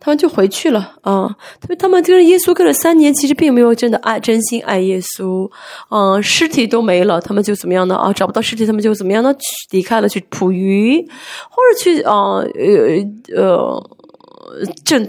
[0.01, 1.35] 他们就回去了啊！
[1.59, 5.45] 他们他们跟耶稣跟了三年，其实并没有真的爱，真心爱耶稣。
[5.89, 7.97] 嗯，尸体都没了，他们就怎么样呢？
[7.97, 9.33] 啊，找不到尸体，他们就怎么样呢？
[9.33, 9.41] 去
[9.71, 11.05] 离开了，去捕鱼，
[11.49, 13.83] 或者去啊呃呃
[14.85, 15.05] 正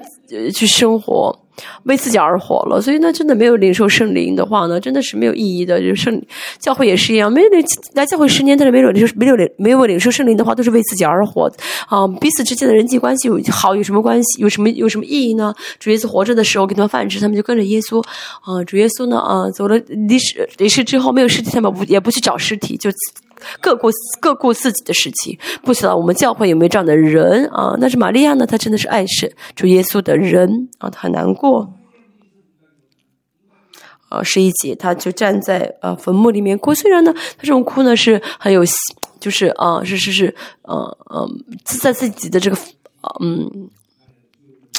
[0.53, 1.39] 去生活。
[1.85, 5.81] 为自己而活了，所以呢，真的没有领受圣灵的话呢，真的是没有意义的。
[5.81, 6.21] 就圣
[6.59, 11.51] 教会也是一样，没有领来教会十年，但是没有领受没有领没有领受圣灵的话，都是为自己而活
[11.89, 12.07] 啊。
[12.21, 14.43] 彼此之间的人际关系有好有什么关系？
[14.43, 15.55] 有什么有什么意义呢？
[15.79, 18.03] 主耶稣活着的时候给他们饭吃，他们就跟着耶稣
[18.43, 18.63] 啊。
[18.65, 19.77] 主耶稣呢啊走了
[20.09, 22.91] 离世离世之后没有尸体，他们不也不去找尸体就。
[23.61, 23.89] 各顾
[24.21, 27.77] 各顾自己的事情，不知道我们教会有没有这样的人啊？
[27.81, 28.47] 但是玛利亚呢？
[28.47, 31.73] 她真的是爱神主耶稣的人啊，她很难过。
[34.09, 36.75] 啊，十一节，她就站在呃坟墓里面哭。
[36.75, 38.65] 虽然呢，她这种哭呢是很有，
[39.21, 40.75] 就是啊，是是是，呃
[41.07, 41.29] 呃，
[41.65, 42.57] 在自己的这个
[43.21, 43.71] 嗯，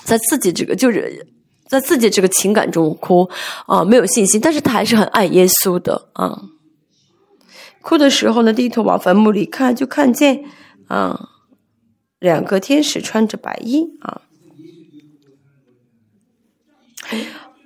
[0.04, 1.26] 在自己这个就是
[1.70, 3.30] 在自己这个情感中哭
[3.68, 6.38] 啊，没有信心，但是她还是很爱耶稣的啊。
[7.82, 10.44] 哭的时候呢，低头往坟墓里看，就看见
[10.88, 11.30] 啊，
[12.20, 14.22] 两个天使穿着白衣啊，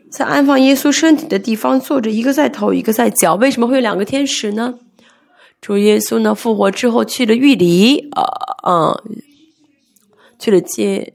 [0.09, 3.35] 在安放耶稣身体的地方坐着，一个在头，一个在脚。
[3.35, 4.79] 为什么会有两个天使呢？
[5.59, 8.23] 主耶稣呢复活之后去了狱里啊
[8.63, 9.01] 啊，
[10.39, 11.13] 去了接。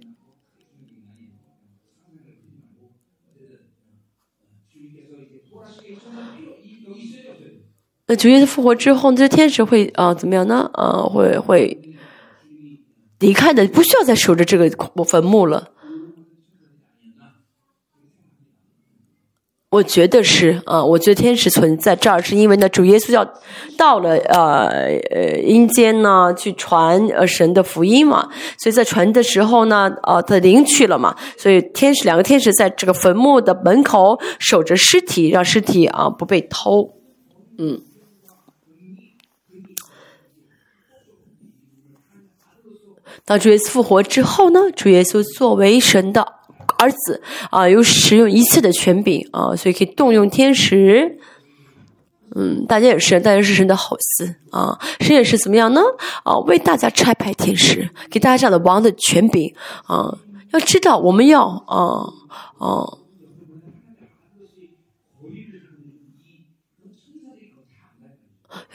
[8.11, 10.69] 那主耶稣复活之后，这天使会啊怎么样呢？
[10.73, 11.81] 啊，会会
[13.21, 14.69] 离开的，不需要再守着这个
[15.05, 15.69] 坟墓了。
[19.71, 23.25] 我觉得是啊，我觉得天使存在这儿，是因为呢，主耶稣要
[23.79, 24.67] 到了呃
[25.13, 28.29] 呃阴间呢，去传呃神的福音嘛。
[28.59, 36.91] 所以在传的时候呢，啊，他领取了嘛，所以天使两个天使在这个坟墓的门口守着尸体，让尸体啊不被偷。
[37.57, 37.83] 嗯。
[43.31, 46.21] 当主耶稣复活之后呢，主耶稣作为神的
[46.81, 51.17] 儿子啊，有使用一切的权柄啊，所以可以动用天使。
[52.35, 55.81] 嗯，大家也是，大家是神的好子啊，神也是怎么样呢？
[56.25, 59.55] 啊，为大家差派天使，给大家这样的王的权柄
[59.87, 60.13] 啊。
[60.51, 62.03] 要知道，我们要啊
[62.59, 62.99] 啊。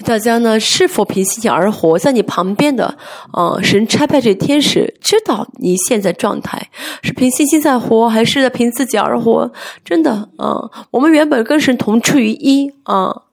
[0.06, 1.98] 大家呢是否凭信心而活？
[1.98, 2.96] 在你旁边的
[3.32, 6.70] 啊，神差派这天使，知道你现在状态
[7.02, 9.52] 是凭信心在活，还是在凭自己而活？
[9.84, 13.24] 真的啊，我们原本跟神同处于一啊。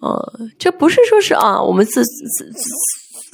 [0.00, 2.70] 呃，这不是说是啊，我们自自自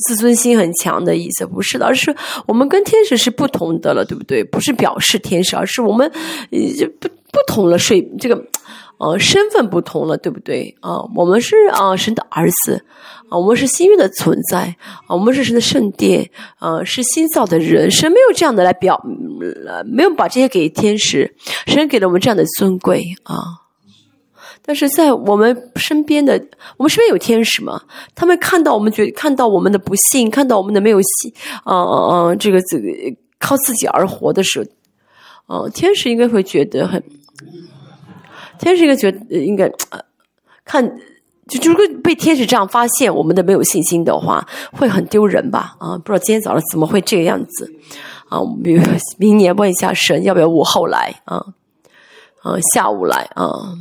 [0.08, 2.14] 自尊心很强的意思，不是的，而是
[2.46, 4.42] 我们跟天使是不同的了，对不对？
[4.42, 6.10] 不是表示天使，而是我们
[6.50, 8.42] 就不不同了，水这个
[8.98, 10.74] 呃身份不同了，对不对？
[10.80, 12.84] 啊，我们是啊神的儿子
[13.28, 14.74] 啊，我们是新约的存在
[15.06, 19.00] 啊，我们是神的圣殿啊，是新造的人，神没有这样的来表，
[19.84, 21.34] 没有把这些给天使，
[21.66, 23.60] 神给了我们这样的尊贵啊。
[24.66, 26.42] 但是在我们身边的，
[26.78, 27.82] 我们身边有天使吗？
[28.14, 31.30] 他们看到我们，觉看到我们的不幸，看到我们的没有信，
[31.64, 32.34] 啊啊啊！
[32.36, 32.86] 这个这个
[33.38, 34.58] 靠自己而活的时
[35.46, 37.02] 候，哦，天使应该会觉得很，
[38.58, 39.70] 天使应该觉得应该
[40.64, 40.84] 看，
[41.48, 45.76] 就如果被天使这样发现我们的没有信心的话，会很丢人吧？
[45.78, 47.70] 啊，不知道今天早上怎么会这个样子？
[48.28, 48.82] 啊，比如
[49.18, 51.36] 明年问一下神，要不要午后来啊？
[52.42, 53.74] 啊，下午来啊？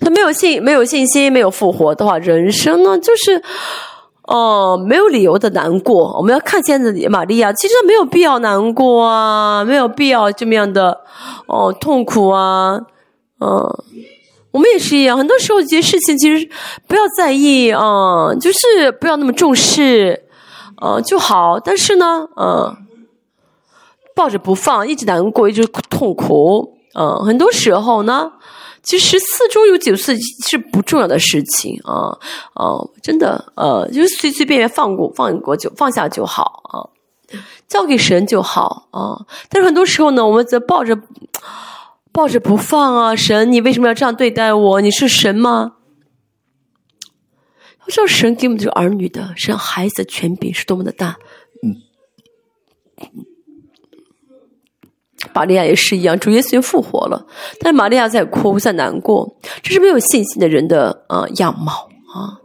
[0.00, 3.42] 他没有信，没有信心，没有复活的话，人生呢，就是，
[4.26, 6.16] 哦，没有理由的难过。
[6.16, 10.98] 我们要看见的玛利亚，其实没有必要难过啊，没有必要这么样的
[11.46, 12.80] 哦痛苦啊，
[13.40, 13.84] 嗯，
[14.50, 15.18] 我们也是一样。
[15.18, 16.48] 很多时候，这些事情其实
[16.88, 20.24] 不要在意啊，就是不要那么重视，
[20.82, 21.60] 嗯，就好。
[21.60, 22.74] 但是呢，嗯，
[24.14, 28.32] 抱着不放，一直难过，一直痛苦，嗯，很多时候呢。
[28.84, 30.14] 其实四中有九次
[30.46, 32.16] 是不重要的事情啊
[32.52, 36.84] 啊，真的呃，就随随便便放过放过就放下就好啊，
[37.66, 39.24] 交给神就好啊。
[39.48, 40.96] 但是很多时候呢，我们则抱着
[42.12, 44.80] 抱着不放啊，神你为什么要这样对待我？
[44.82, 45.76] 你是神吗？
[47.80, 51.18] 要知道神给我们这个儿女的神孩子的权柄是多么的大，
[51.62, 51.76] 嗯。
[55.34, 57.26] 玛利亚也是一样，主耶稣复活了，
[57.60, 61.72] 但是玛利亚在哭，在难过，这是没有信心的人的呃样貌
[62.14, 62.38] 啊。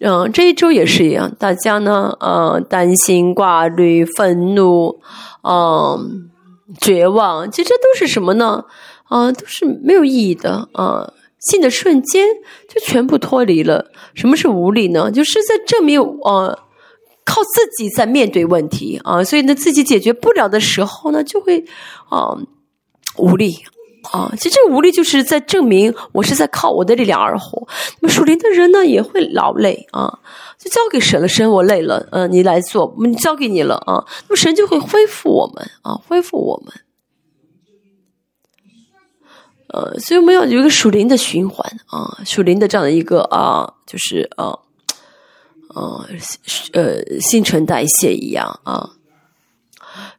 [0.00, 5.00] 嗯，这一周也是一样，大家呢呃担心、挂虑、愤怒，
[5.42, 6.30] 嗯，
[6.80, 8.64] 绝望，其实这都是什么呢？
[9.08, 11.12] 啊，都是没有意义的啊。
[11.40, 12.26] 信的瞬间
[12.68, 13.86] 就全部脱离了。
[14.14, 15.10] 什么是无力呢？
[15.10, 16.58] 就是在证明呃。
[17.30, 21.64] 靠自己在面对问题啊，所以呢，自己解决不了的时候呢，就会
[22.08, 22.36] 啊
[23.16, 23.56] 无力
[24.10, 24.32] 啊。
[24.36, 27.68] 其实这个无力就是在证明我是在靠我的力量而活。
[28.00, 30.18] 那么属灵的人呢，也会劳累啊，
[30.58, 34.04] 就交给神了，神我累了，嗯，你来做，我们交给你了啊。
[34.26, 36.74] 那么神就会恢复我们啊，恢复我们。
[39.68, 44.58] 呃，所以我们要有一个属灵的循环啊，属灵的这样的一个啊，就是啊。
[45.74, 46.06] 呃，
[46.72, 48.90] 呃，新陈代谢一样啊，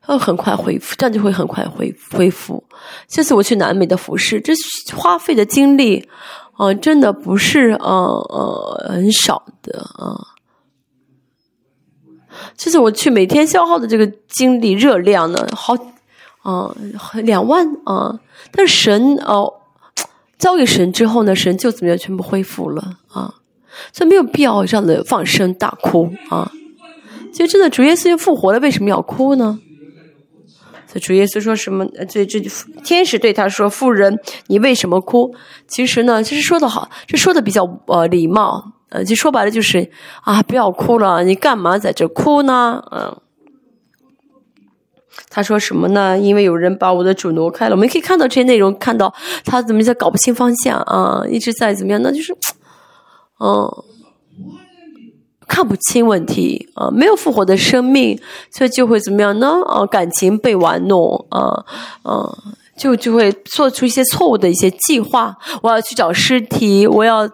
[0.08, 2.64] 要很快恢复，这样就会很快恢恢复。
[3.08, 4.54] 这次我去南美的服饰，这
[4.96, 6.08] 花费的精力
[6.54, 10.28] 啊，真的不是呃呃很少的啊。
[12.56, 15.76] 这次我去每天消耗的这个精力热量呢，好
[16.42, 16.74] 啊
[17.16, 18.20] 两万啊，
[18.52, 19.54] 但神哦
[20.40, 23.36] 交给神之后呢，神就怎么样，全部恢复了啊。
[23.94, 26.52] 所以没有必要这样的放声大哭啊！
[27.34, 29.60] 其实真的，主耶稣复活了，为什么要哭呢？
[30.86, 31.86] 所以主耶稣说什么？
[32.10, 32.42] 这这
[32.84, 35.34] 天使对他说：“妇人，你为什么哭？”
[35.66, 39.90] 其实呢，其实说的好，这说的比较呃礼貌，呃，就说白了就是
[40.24, 42.84] 啊，不要哭了，你干嘛在这哭呢？
[42.92, 43.18] 嗯，
[45.30, 46.20] 他说什么呢？
[46.20, 47.76] 因为有人把我的主挪开了。
[47.76, 49.14] 我们可以看到这些内容，看到
[49.46, 52.02] 他怎么在搞不清方向啊，一直在怎么样？
[52.02, 52.36] 那就是。
[53.42, 53.84] 嗯，
[55.48, 58.20] 看不清问题啊，没有复活的生命，
[58.52, 59.62] 所以就会怎么样呢？
[59.66, 61.66] 啊，感情被玩弄啊，
[62.04, 62.38] 啊，
[62.78, 65.36] 就就会做出一些错误的一些计划。
[65.64, 67.28] 我要去找尸体，我要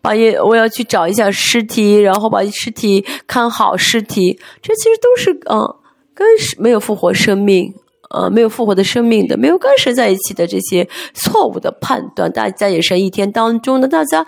[0.00, 4.38] 把也我要去找一下尸体，然后把尸体看好尸体。
[4.62, 5.74] 这其实都是嗯，
[6.14, 7.74] 跟没有复活生命
[8.10, 14.26] 呃，没有复活的生命的，没有跟神在一起的这些错误的判断，大家也是一天当中的，大家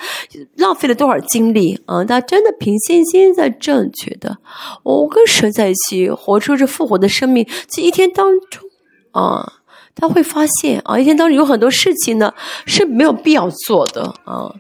[0.57, 2.05] 浪费了多少精力啊？
[2.05, 4.39] 大家真的凭信心在正确的，
[4.83, 8.69] 我跟神在一起，活出这复活的生命，这一天当中
[9.13, 9.53] 啊，
[9.95, 12.35] 他会发现啊，一天当中有很多事情呢
[12.67, 14.55] 是没有必要做的啊，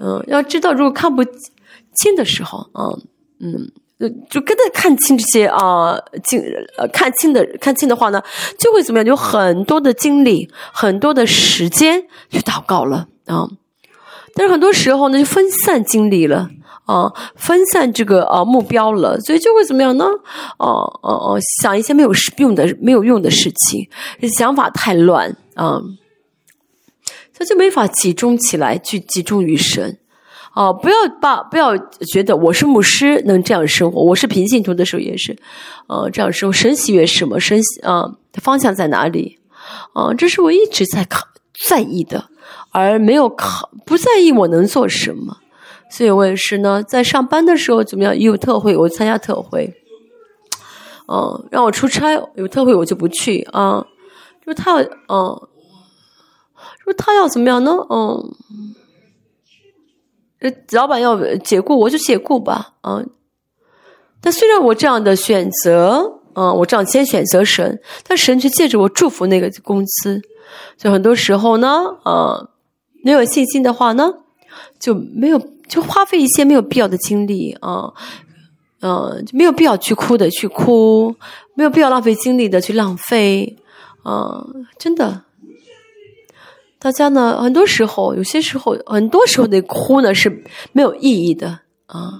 [0.00, 2.94] 嗯，要知道如果看不清的时候啊，
[3.40, 3.72] 嗯。
[4.30, 6.42] 就跟他看清这些啊，清
[6.76, 8.22] 呃看清的看清的话呢，
[8.58, 9.06] 就会怎么样？
[9.06, 13.48] 有很多的精力，很多的时间去祷告了啊。
[14.34, 16.48] 但是很多时候呢，就分散精力了
[16.86, 20.06] 啊，分散这个啊目标了，所以就会怎么样呢？
[20.58, 23.88] 哦哦哦，想一些没有用的、没有用的事情，
[24.36, 25.80] 想法太乱啊，
[27.36, 29.98] 他就没法集中起来，去集中于神。
[30.54, 31.76] 哦，不要把不要
[32.12, 35.34] 觉得我是牧师能这样生活，我是平信徒的时候也是，
[35.86, 36.52] 呃，这样生活。
[36.52, 37.40] 神喜悦什么？
[37.40, 39.38] 神啊，方向在哪里？
[39.94, 41.26] 啊，这是我一直在考
[41.66, 42.26] 在意的，
[42.70, 45.38] 而没有考不在意我能做什么。
[45.90, 48.18] 所以我也是呢，在上班的时候怎么样？
[48.18, 49.72] 有特会我参加特会，
[51.08, 53.82] 嗯，让我出差有特会我就不去啊。
[54.44, 55.48] 就他要嗯，
[56.84, 57.72] 说他要怎么样呢？
[57.88, 58.34] 嗯。
[60.72, 63.02] 老板要解雇，我就解雇吧，啊！
[64.20, 70.20] 但虽然我这样的选择，啊，我这样先选择神，但神却借着我祝福那个公司。
[70.76, 72.48] 就很多时候呢，啊，
[73.04, 74.12] 没有信心的话呢，
[74.78, 77.92] 就没有就花费一些没有必要的精力，啊，
[78.80, 81.14] 嗯，就没有必要去哭的去哭，
[81.54, 83.56] 没有必要浪费精力的去浪费，
[84.02, 84.44] 啊，
[84.78, 85.22] 真的。
[86.82, 90.28] 大家呢，很多时候，有些时候，很多时候的哭呢是
[90.72, 92.18] 没有意义的啊，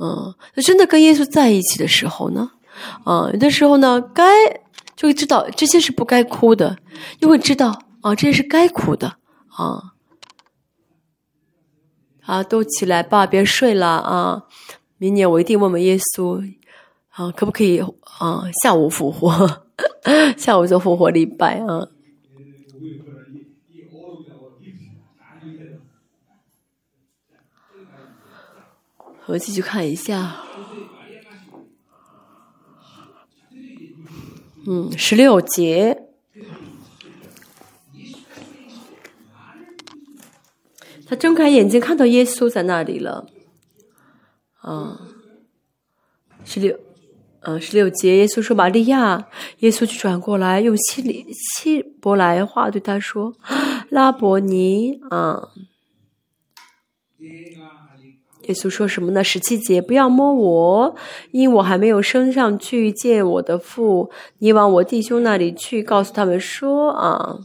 [0.00, 2.50] 嗯，那真的跟耶稣在一起的时候呢，
[3.04, 4.24] 啊，有的时候呢，该
[4.96, 6.76] 就会知道这些是不该哭的，
[7.20, 9.14] 又会知道啊，这些是该哭的
[9.46, 9.80] 啊，
[12.26, 14.42] 啊，都起来吧，别睡了啊，
[14.98, 16.42] 明年我一定问问耶稣
[17.10, 17.78] 啊，可不可以
[18.18, 19.62] 啊，下午复活，
[20.36, 21.93] 下午做复活礼拜啊。
[29.26, 30.44] 我继续看一下，
[34.66, 36.08] 嗯，十六节，
[41.06, 43.26] 他睁开眼睛看到耶稣在那里了，
[44.56, 45.08] 啊，
[46.44, 46.78] 十六，
[47.46, 49.26] 嗯，十六节，耶稣说：“玛利亚。”
[49.60, 53.34] 耶稣就转过来，用希里希伯来话对他说
[53.90, 55.50] ：“拉伯尼啊。”
[58.46, 59.24] 耶稣说什么呢？
[59.24, 60.94] 十七节，不要摸我，
[61.30, 64.10] 因我还没有升上去见我的父。
[64.38, 67.38] 你往我弟兄那里去，告诉他们说啊。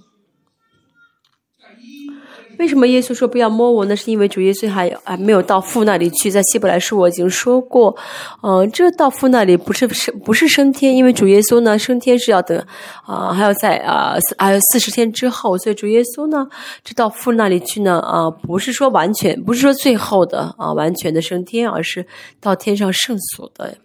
[2.60, 3.86] 为什么耶稣说不要摸我？
[3.86, 6.30] 那是因为主耶稣还还没有到父那里去。
[6.30, 7.95] 在希伯来书我已经说过，
[8.43, 12.62] 嗯，这到父那里不是升不是升天，因为主耶稣呢升天是要等
[13.05, 16.47] 啊，还要在啊还有四十天之后，所以主耶稣呢
[16.84, 22.05] 这到父那里去呢啊，不是说完全不是说最后的啊完全的升天，而是
[22.41, 23.78] 到天上圣所的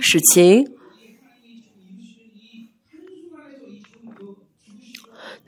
[0.00, 0.75] 事情。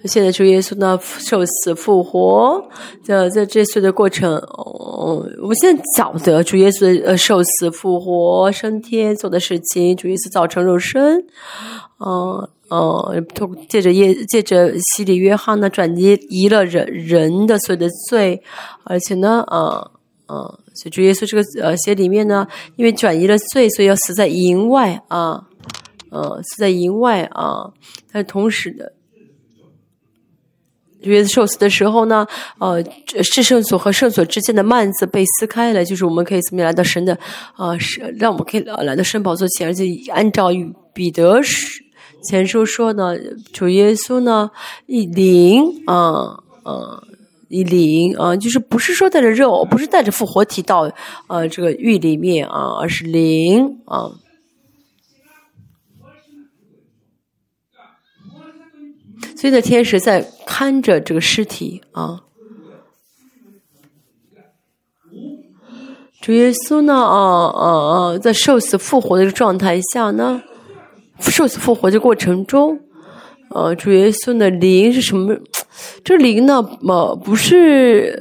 [0.05, 2.64] 现在主耶稣呢受死复活，
[3.03, 11.18] 在在这岁的过程，哦，我们现在晓得主耶稣呃受死复活升天做的事情，主耶稣造成肉身，
[11.99, 18.40] 嗯嗯，通借着耶借着洗礼约翰呢转移移了人人的所有的罪，
[18.84, 19.82] 而且呢，啊
[20.26, 22.46] 啊，所以主耶稣这个呃写里面呢，
[22.76, 25.42] 因为转移了罪，所以要死在营外啊，
[26.12, 27.72] 呃，死在营外啊，
[28.12, 28.92] 但是同时的。
[31.03, 32.26] 约瑟受死的时候呢，
[32.59, 32.82] 呃，
[33.22, 37.16] 至圣所和圣所之间的幔子被撕开了，就是我们可以怎么样来到神的，
[37.55, 40.49] 啊，是让我们可以来到圣宝座前，而且按照
[40.92, 41.40] 彼得
[42.28, 43.16] 前书说呢，
[43.53, 44.51] 主耶稣呢
[44.86, 47.03] 以灵啊啊
[47.49, 50.90] 以灵啊，就是不是说带着肉，不是带着复活体到
[51.28, 54.11] 呃这个狱里面啊，而是灵啊。
[59.41, 62.24] 所以呢，天使在看着这个尸体啊。
[66.20, 70.43] 主耶稣呢，啊啊啊，在受死复活的状态下呢，
[71.20, 72.80] 受死复活的过程中，
[73.51, 75.36] 呃，主耶稣的灵是什么？
[76.04, 78.18] 这灵呢，呃，不是，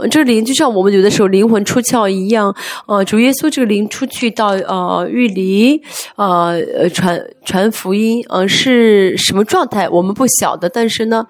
[0.00, 2.54] 呃这灵就像我们有的时候灵魂出窍一样，
[2.86, 5.82] 呃，主耶稣这个灵出去到呃玉里，
[6.16, 11.26] 呃呃传传福音，呃是什么状态我们不晓得，但是呢，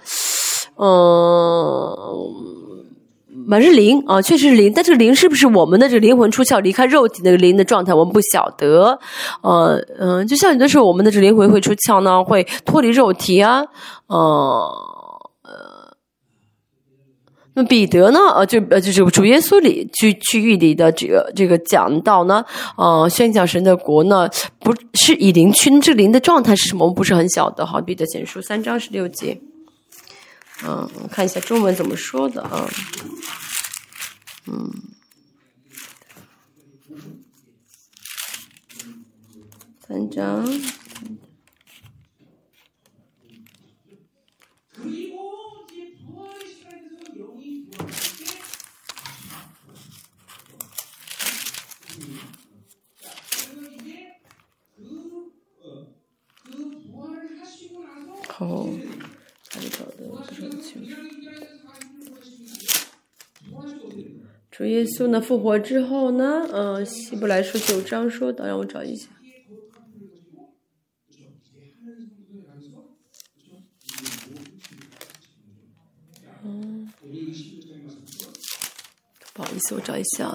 [0.76, 2.56] 嗯。
[3.46, 8.96] 满是灵啊，确实是灵，但这个灵是不是我们的这个灵魂出窍离开肉体那个灵的状态，我们不晓得。
[9.42, 13.64] 呃嗯，就像有的时候我们的这灵魂会出窍呢，会脱离肉体啊，
[14.06, 14.99] 呃呃。
[17.66, 18.18] 彼得呢？
[18.34, 22.44] 呃，就呃就是主耶稣里去区域里的这个这个讲道呢，
[22.76, 24.28] 呃，宣讲神的国呢，
[24.60, 26.84] 不是以灵去，这灵的状态是什么？
[26.84, 27.64] 我们不是很晓得。
[27.66, 29.40] 好，彼得前书三章十六节。
[30.64, 32.68] 嗯，我看一下中文怎么说的啊？
[34.46, 34.70] 嗯，
[39.86, 40.46] 三章。
[58.40, 58.70] 哦，
[59.50, 60.96] 他就找的不是很清楚。
[64.50, 69.08] 主耶稣呢复活之后呢，嗯，希伯来书九章说的，让我找一下。
[76.42, 76.90] 嗯，
[79.34, 80.34] 不好意思，我找一下。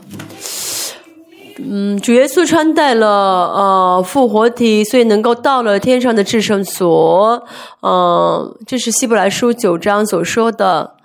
[1.57, 7.47] 嗯，主耶稣穿戴了呃复活体，所以能够到了天上的至圣所。
[7.81, 10.97] 嗯，这是希伯来书九章所说的。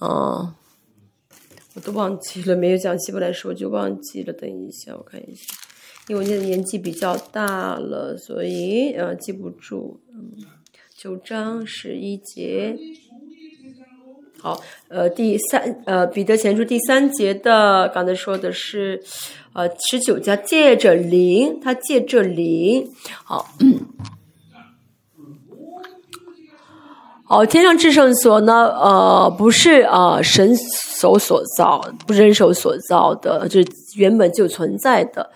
[0.00, 0.54] 嗯，
[1.74, 4.32] 我都忘记了，没有讲希伯来书，我就忘记了。
[4.32, 5.52] 等一下，我看一下，
[6.06, 10.00] 因为我现在年纪比较大了，所以呃记不住。
[10.14, 10.46] 嗯，
[10.96, 12.76] 九章十一节。
[14.40, 19.02] 好，呃，第三，呃，彼得前书第三节的，刚才说的是，
[19.52, 22.88] 呃，十九家借着灵，他借着灵，
[23.24, 23.48] 好，
[27.28, 35.30] 哦，天上至圣所呢，呃，不是啊，神手所造，不是人手所造的，就是原本就存在的，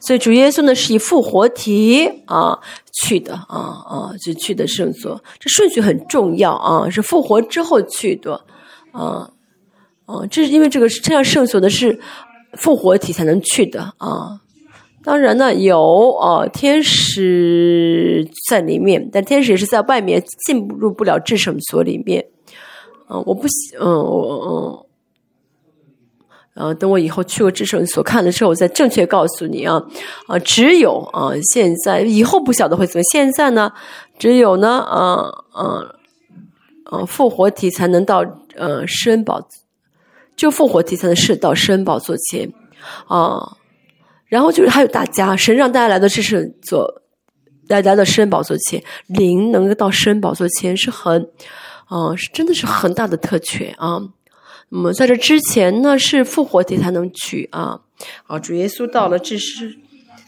[0.00, 2.58] 所以主耶稣呢是以复活体啊
[3.00, 8.40] 去的，啊啊，就去的圣所，这顺序很重要啊，是复活之后去的。
[8.92, 9.30] 啊，
[10.06, 11.98] 啊，这是因为这个天上圣所的是
[12.54, 14.40] 复活体才能去的啊。
[15.06, 22.26] 当然呢，有啊天使在里面，但天使也是在外面，进入不了至圣所里面。
[23.08, 24.84] 嗯，我不喜，嗯，我
[26.56, 29.80] 嗯，嗯，等我以后去过至圣所看了之后，我再正确告诉你啊
[30.26, 33.72] 啊，只有啊现在以后不晓得会怎么，现在呢，
[34.18, 35.92] 只有呢，啊啊。
[36.90, 39.44] 呃，复活体才能到呃施恩宝，
[40.36, 42.52] 就复活体才能是到施恩宝座前
[43.06, 43.56] 啊。
[44.26, 47.02] 然后就是还有大家，神让大家来到这是做
[47.68, 51.28] 来来到施恩宝座前，灵能够到圣宝座前是很
[51.86, 54.00] 啊，是真的是很大的特权啊。
[54.68, 57.80] 那么在这之前呢，是复活体才能去啊。
[58.26, 59.74] 啊，主耶稣到了这是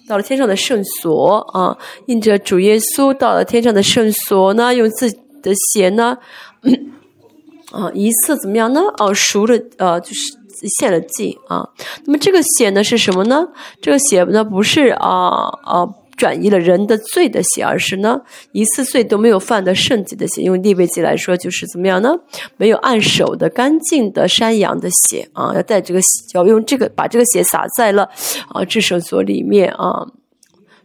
[0.07, 1.77] 到了天上的圣所啊，
[2.07, 6.17] 印着主耶稣到了天上的圣所呢，用自己的血呢。
[7.71, 8.81] 啊，一次怎么样呢？
[8.97, 10.38] 哦，赎了，呃，就是
[10.79, 11.69] 献了祭啊。
[12.05, 13.47] 那么这个血呢是什么呢？
[13.81, 15.87] 这个血呢不是啊啊
[16.17, 18.21] 转移了人的罪的血，而是呢
[18.53, 20.43] 一次罪都没有犯的圣洁的血。
[20.43, 22.13] 用利未记来说，就是怎么样呢？
[22.57, 26.01] 没有按手的干净的山羊的血啊，要带这个
[26.35, 28.09] 要用这个把这个血洒在了
[28.49, 30.07] 啊至圣所里面啊。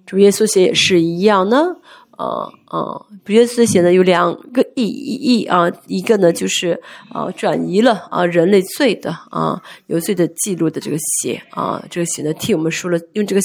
[0.06, 1.78] 主耶稣血也是一样呢。
[2.18, 13.42] 呃呃，主耶稣血呢有两个意义啊，一个呢就是啊转移了啊人类罪的啊有罪的记录的这个血啊，这个血呢替我们赎了，用这个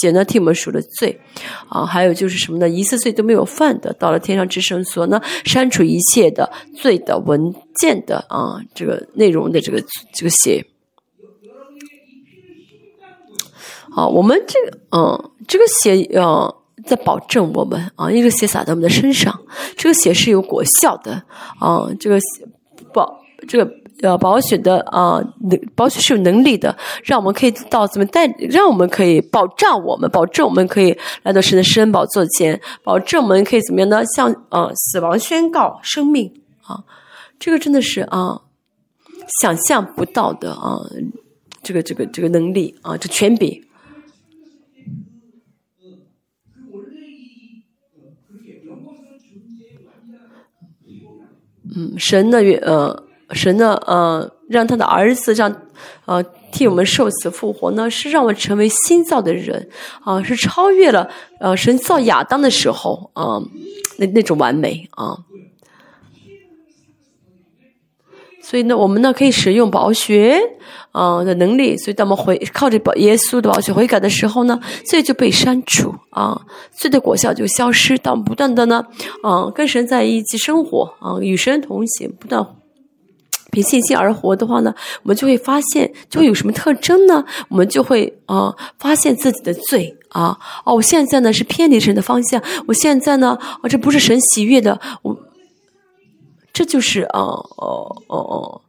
[0.00, 1.20] 血呢替我们赎了罪
[1.68, 2.68] 啊，还有就是什么呢？
[2.68, 7.40] 一次罪都没有犯的，到了天上之圣所呢，删除一切的罪的文
[7.74, 9.82] 件的啊这个内容的这个
[10.12, 10.64] 这个血。
[13.90, 16.63] 好，我们这个嗯这个血呃。
[16.86, 19.38] 在保证我们啊，一个血洒在我们的身上，
[19.76, 21.12] 这个血是有果效的
[21.58, 21.88] 啊。
[21.98, 22.18] 这个
[22.92, 23.18] 保
[23.48, 23.70] 这个
[24.02, 25.22] 呃保血的啊，
[25.74, 34.02] 保血是有能力的，让我们可以到怎么带，让我们可以保障我们，保证我们可以来到神的施恩宝座前，保证我们可以怎么样呢？
[34.14, 36.30] 向呃死亡宣告生命
[36.66, 36.82] 啊，
[37.38, 38.42] 这个真的是啊
[39.40, 40.80] 想象不到的啊，
[41.62, 43.62] 这个这个这个能力啊，这权柄。
[51.76, 55.54] 嗯，神呢，呃，神呢，呃，让他的儿子让，
[56.06, 56.22] 呃，
[56.52, 59.68] 替我们受死复活呢，是让我们成为新造的人，
[60.04, 61.08] 啊，是超越了，
[61.40, 63.40] 呃，神造亚当的时候，啊，
[63.96, 65.16] 那那种完美，啊。
[68.46, 70.38] 所以呢，我们呢可以使用宝血，
[70.92, 71.74] 啊的能力。
[71.78, 76.38] 所以当我们回靠着宝耶稣的宝血悔改的时候呢，罪就被删除，啊，
[76.70, 77.96] 罪的果效就消失。
[77.96, 78.84] 当我们不断的呢，
[79.22, 82.46] 啊，跟神在一起生活，啊，与神同行，不断
[83.50, 84.74] 凭信心而活的话呢，
[85.04, 87.24] 我们就会发现，就会有什么特征呢？
[87.48, 90.36] 我们就会啊，发现自己的罪，啊，
[90.66, 95.16] 哦，我现在呢是偏离神的方向，我现在呢，哦，这不是神喜悦的，我。
[96.54, 98.60] 这就是啊哦哦哦，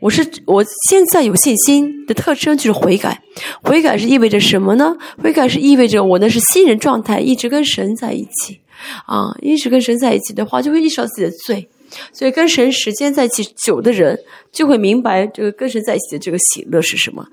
[0.00, 3.20] 我是我现在有信心的特征就是悔改，
[3.62, 4.96] 悔改是意味着什么呢？
[5.20, 8.60] 悔改是意味着我那是新人状态，一直跟神在一起
[9.06, 11.68] 啊，一直跟神在一起的话，就会意识到自己的罪。
[12.12, 14.18] 所以跟神时间在一起久的人，
[14.50, 17.26] 就会明白这个跟神在一起的这个喜乐是什么。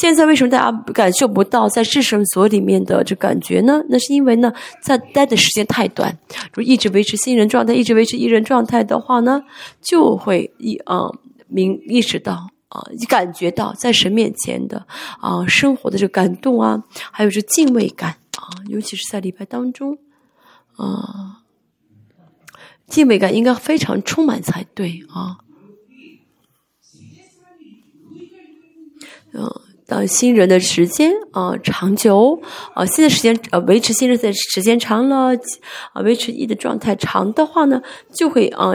[0.00, 3.82] 现在为什么大家感受不到在至圣所里面的这感觉呢？
[3.88, 4.52] 那是因为呢，
[4.82, 6.16] 在待的时间太短，
[6.52, 9.42] 就一直维持新人状态，一直维持艺人状态的话呢，
[9.82, 11.08] 就会意啊
[11.48, 14.86] 明意识到啊，感觉到在神面前的
[15.20, 19.98] 啊生活的这感动啊，还有这敬畏感啊，尤其是在礼拜当中
[20.76, 21.42] 啊。
[22.88, 25.38] 敬畏感应该非常充满才对啊！
[29.32, 29.52] 嗯，
[29.86, 32.40] 当新人的时间啊长久
[32.74, 35.36] 啊，新的时间呃维持新人的时间长了
[35.92, 37.82] 啊，维持一的状态长的话呢，
[38.14, 38.70] 就会啊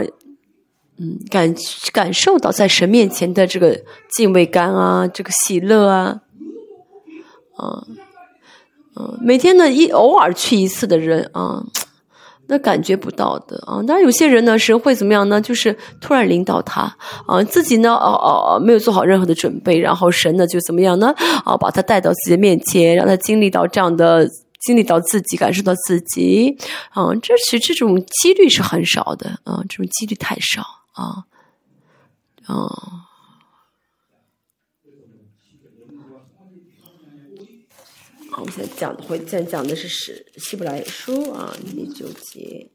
[0.98, 1.54] 嗯感
[1.92, 6.20] 感受到在神面前的这个敬畏感啊，这个喜乐啊，
[7.56, 7.86] 啊
[8.94, 11.64] 嗯，每天呢一偶尔去一次的人啊。
[12.48, 15.40] 那感觉不到的啊，当然有些人呢，神会怎么样呢？
[15.40, 16.82] 就是突然领导他
[17.26, 21.14] 啊，自己呢，哦哦，没有做好任何的准备，然后神呢就怎么样呢？
[21.44, 24.28] 啊，把他带到自己的面前，让他经历到这样的，
[24.60, 26.56] 经历到自己，感受到自己
[26.90, 30.62] 啊，这是这种几率是很少的啊，这种几率太少
[30.92, 31.24] 啊，
[32.46, 33.08] 啊。
[38.38, 42.66] 我们现在讲的会，现在讲的是《使希伯来书》啊，第九节，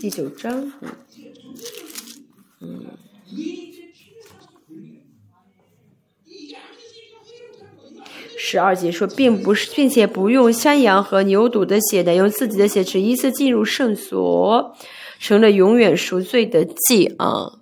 [0.00, 0.88] 第九章，嗯，
[2.60, 2.86] 嗯
[8.38, 14.76] 十二节说，并不是，并且不用山羊和牛犊的血，乃用自己的血，只一次进入圣所，
[15.18, 17.60] 成了永远赎罪的祭啊。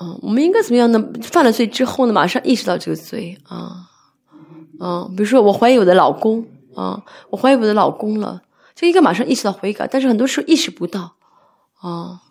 [0.00, 1.04] 嗯，我们应该怎么样呢？
[1.22, 3.88] 犯了罪之后呢，马上意识到这个罪啊，
[4.78, 8.40] 嗯，比如说我怀疑我的老公啊，我怀疑我的老公了，
[8.74, 11.16] 就应该马上意识到悔改，但是很多时候意识不到
[11.80, 12.22] 啊。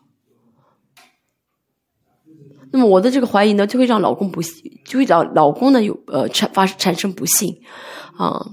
[2.71, 7.61] 那么我的这个怀疑呢，就会让老公不幸，就会让老公呢有呃产发产生不幸
[8.15, 8.45] 啊。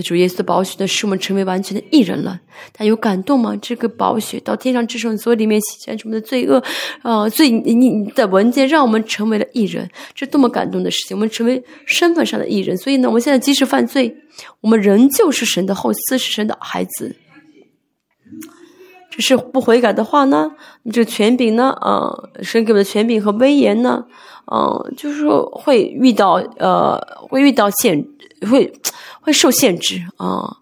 [0.00, 2.40] 主耶稣的宝血呢，使我们成为完全的艺人了。
[2.72, 3.54] 他有感动吗？
[3.60, 6.62] 这个宝血到天上之圣所里面洗净我们的罪恶，
[7.02, 11.16] 啊，罪你的文件让我们成为了艺人，这多么感动的事情！
[11.16, 14.16] 我们成为身份上的艺人，所以呢，我们现在即使犯罪，
[14.60, 17.14] 我们仍旧是神的后嗣，是神的孩子。
[19.10, 20.50] 只是不悔改的话呢，
[20.90, 24.02] 这个权柄呢，啊，神给我们的权柄和威严呢，
[24.50, 28.02] 嗯，就是说会遇到呃，会遇到限，
[28.50, 28.72] 会。
[29.22, 30.58] 会受限制啊，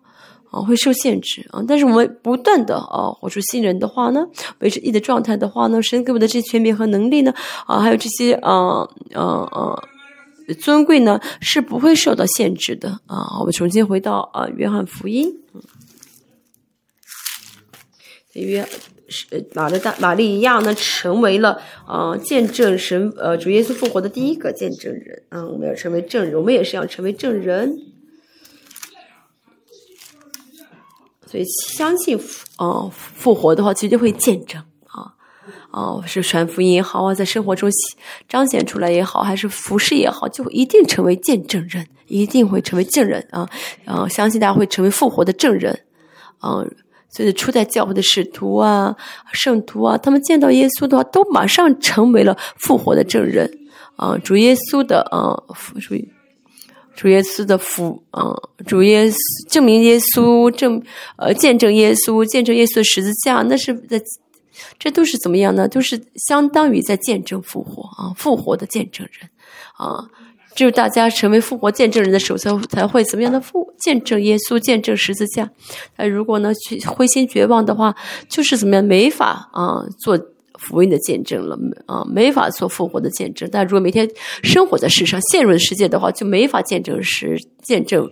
[0.50, 1.64] 啊，会受限制啊。
[1.66, 4.20] 但是我们不断的啊，活出新人的话呢，
[4.58, 7.34] 维持一的状态的话呢，神给我们的这些权柄和能力呢，
[7.66, 9.82] 啊，还有这些啊啊啊
[10.60, 13.38] 尊贵呢，是不会受到限制的啊。
[13.40, 15.32] 我们重新回到啊，约翰福音，
[18.34, 18.68] 约
[19.08, 25.46] 是马的大玛丽亚呢，成为了啊见证神呃主耶稣复活的第一个见证人啊。
[25.46, 27.89] 我们要成为证人，我们也是要成为证人。
[31.30, 31.44] 所以
[31.76, 35.14] 相信复哦复活的话，其实就会见证啊
[35.70, 37.70] 哦是传福音也好啊，在生活中
[38.28, 43.48] 彰显出来也好，还是服饰也好，就一定成为见证人，一定会成为证人啊
[43.84, 44.08] 啊！
[44.08, 45.78] 相信大家会成为复活的证人
[46.40, 46.64] 啊！
[47.10, 48.96] 所以初代教会的使徒啊、
[49.32, 53.48] 圣徒啊，他们见到耶稣的话，都马上成为了复活的证人
[53.94, 54.18] 啊！
[54.18, 55.38] 主耶稣的啊，
[55.78, 56.12] 属于。
[56.94, 58.34] 主耶稣的福，啊，
[58.66, 59.16] 主耶稣
[59.48, 60.82] 证明耶稣证，
[61.16, 64.00] 呃，见证耶稣，见证耶稣的十字架，那是在，
[64.78, 65.66] 这都是怎么样呢？
[65.66, 69.30] 都是相当于在见证复活啊，复活的见证人
[69.76, 70.04] 啊，
[70.54, 75.48] 只有大家成为复活见证人的时候，才才会怎么样的复见证耶稣，见证十字架。
[75.96, 77.94] 那如果呢，去灰心绝望的话，
[78.28, 80.18] 就是怎么样没法啊做
[80.60, 83.48] 福音的见证了啊，没法做复活的见证。
[83.50, 84.08] 但如果每天
[84.44, 88.08] 生活在世上，陷入世界的话，就没法见证实见证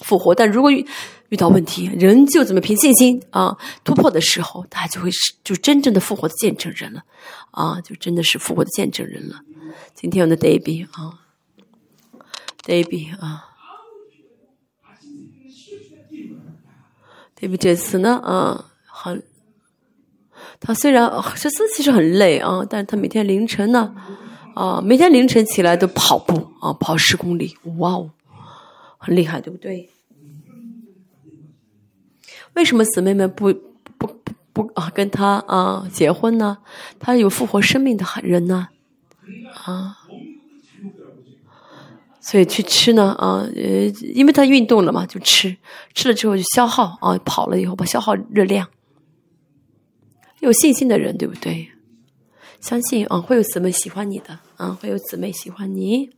[0.00, 0.34] 复活。
[0.34, 0.86] 但如果遇
[1.28, 7.02] 遇到问题，人就怎么凭信心啊突破的时候，他就会是就真正的复活的见证人了
[7.50, 9.40] 啊，就真的是复活的见证人了。
[9.94, 11.20] 今天我的 David 啊。
[12.66, 13.44] David 啊
[17.38, 18.72] ，David 这次呢，啊，
[20.66, 23.94] 他虽然这次其实很累啊，但是他每天凌晨呢，
[24.54, 28.10] 啊，每天凌晨起来都跑步啊，跑十公里，哇哦，
[28.96, 29.90] 很厉害，对不对？
[32.54, 33.52] 为什么姊妹们不
[33.98, 36.56] 不不不啊跟他啊结婚呢？
[36.98, 38.68] 他有复活生命的人呢，
[39.64, 39.98] 啊。
[42.20, 45.54] 所以去吃呢，啊，呃，因为他运动了嘛，就吃，
[45.92, 48.66] 吃了之后就消耗啊，跑了以后把消耗热量。
[50.44, 51.68] 有信心的人，对不对？
[52.60, 56.10] 相信啊，会有姊妹喜欢你的，啊，会有姊妹喜欢你。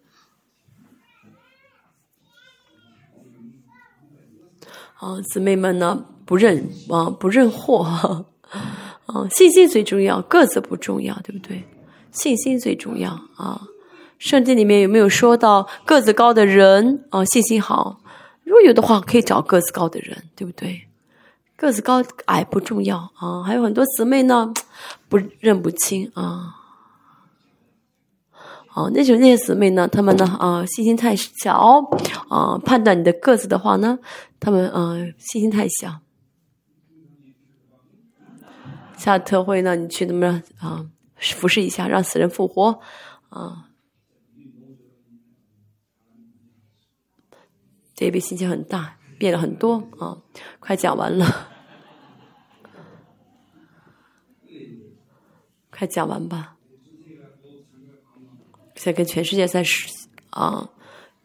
[4.94, 7.84] 啊，姊妹们呢，不认啊，不认货，
[9.06, 11.62] 啊，信心最重要，个子不重要，对不对？
[12.10, 13.60] 信心最重要啊。
[14.18, 18.00] 圣经里面有没有说到个子高的人啊信心好？
[18.44, 20.85] 如果有的话，可以找个子高的人，对不对？
[21.56, 23.42] 个子高矮不重要啊。
[23.42, 24.52] 还有很多姊妹呢，
[25.08, 26.54] 不认不清啊。
[28.74, 31.82] 哦，那种那些姊妹呢，他们呢啊信心太小
[32.28, 32.58] 啊。
[32.58, 33.98] 判断你的个子的话呢，
[34.38, 36.00] 他们啊信心太小。
[38.98, 40.86] 下特会呢，你去怎么啊？
[41.18, 42.80] 服侍一下，让死人复活
[43.30, 43.70] 啊。
[47.94, 50.22] 这一笔心情很大，变了很多啊！
[50.60, 51.48] 快讲完了，
[55.70, 56.56] 快讲完吧。
[58.74, 59.64] 在跟全世界在
[60.30, 60.70] 啊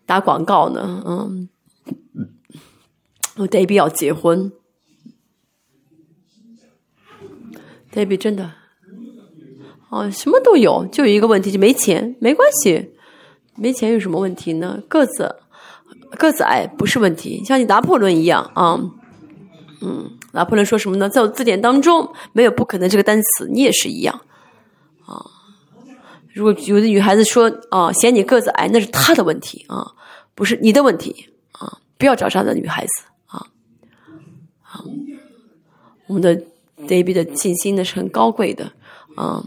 [0.05, 1.49] 打广告呢，嗯，
[3.35, 4.51] 我 d a b y 要结婚
[7.91, 8.53] d a b y 真的
[9.89, 12.15] 啊，什么都有，就有一个问题，就没钱。
[12.21, 12.95] 没关系，
[13.57, 14.81] 没钱有什么问题呢？
[14.87, 15.40] 个子。
[16.17, 18.79] 个子矮不是问题，像你拿破仑一样啊，
[19.81, 21.09] 嗯，拿破仑说什么呢？
[21.09, 24.21] 在我字典当中没有不可能这个单词，你也是一样
[25.05, 25.25] 啊。
[26.33, 29.91] 如果有的女孩子说啊嫌你个子矮，那是她的问题啊，
[30.35, 33.45] 不是你的问题啊，不要找这样的女孩子啊。
[34.61, 34.83] 好，
[36.07, 36.35] 我们的
[36.87, 38.71] David 的信心呢是很高贵的
[39.15, 39.43] 啊。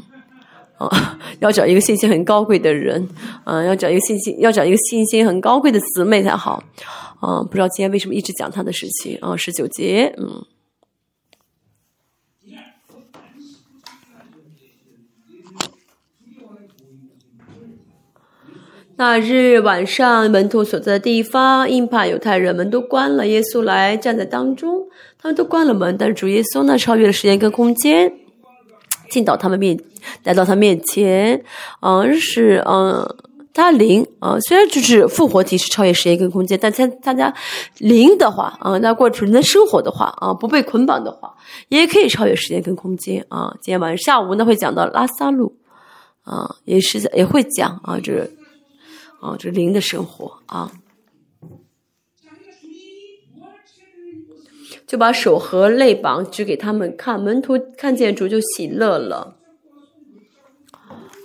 [0.79, 3.09] 啊， 要找一个信心很高贵的人，
[3.45, 6.63] 啊，要找一个信心，要找一个信心很高贵的姊妹才好。
[7.21, 9.37] 啊，不知道今天为什么一直讲他的事情啊？
[9.37, 10.45] 十九节，嗯。
[18.97, 24.87] 那日晚上，门徒所在的地方，因怕犹太人们都关了，耶稣来站在当中，
[25.19, 28.13] 他们都关了门，但是主耶稣呢，超越了时间跟空间，
[29.09, 29.79] 进到他们面。
[30.23, 31.43] 来到他面前，
[31.81, 33.09] 嗯，是嗯，
[33.55, 37.33] 他灵啊，虽然就是复活体是超越时间跟空间，但他大家
[37.79, 41.35] 灵的话啊，那过纯的生活的话啊，不被捆绑的话，
[41.69, 43.51] 也可以超越时间跟空间啊。
[43.63, 45.57] 今天晚上下午呢会讲到拉萨路
[46.25, 48.29] 啊，也是也会讲啊，这
[49.23, 50.71] 啊这灵的生活啊，
[54.95, 59.35] 就把手和肋膀指给他们看，门徒看见主就喜乐了。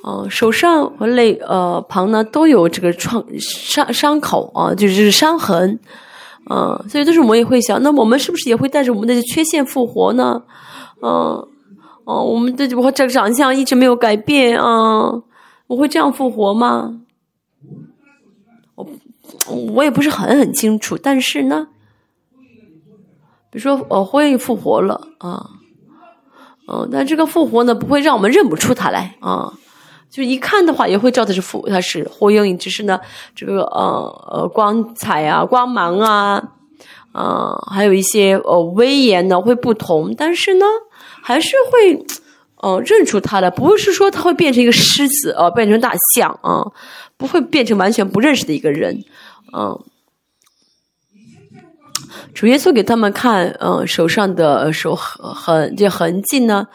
[0.02, 5.78] 哦，手上和肋呃旁呢都有这个创伤伤口啊，就是伤痕，
[6.50, 10.42] 嗯，所以都是我也会想，那我们是不是也会带着我们的缺陷复活呢？
[11.04, 11.48] 嗯，
[12.06, 15.22] 哦，我们的我这个长相一直没有改变啊，
[15.68, 17.02] 我会这样复活吗？
[18.74, 18.88] 我
[19.76, 21.68] 我也不是很很清楚，但是呢，
[23.52, 25.50] 比如说哦，火影复活了啊，
[26.68, 29.52] 嗯，但这个复活呢不会让我们认不出他来啊。
[30.10, 33.00] 就一看的话，也会知道他是复，他是火影，只是呢，
[33.36, 36.44] 这个呃呃光彩啊、光芒啊，
[37.12, 40.66] 啊，还有一些呃威严呢会不同，但是呢，
[41.22, 42.06] 还是会
[42.58, 46.66] 呃认出他的，不是说他会变成一个狮子啊，变成大象啊，
[47.16, 49.04] 不会变成完全不认识的一个人，
[49.56, 49.80] 嗯。
[52.34, 56.68] 主耶稣给他们看，嗯，手上的手痕这痕迹呢。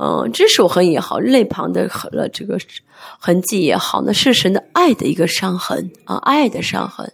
[0.00, 2.56] 嗯，这手痕也好，肋旁的了这个
[3.18, 7.12] 痕迹也好，那是神的爱的一个伤痕啊，爱的伤痕。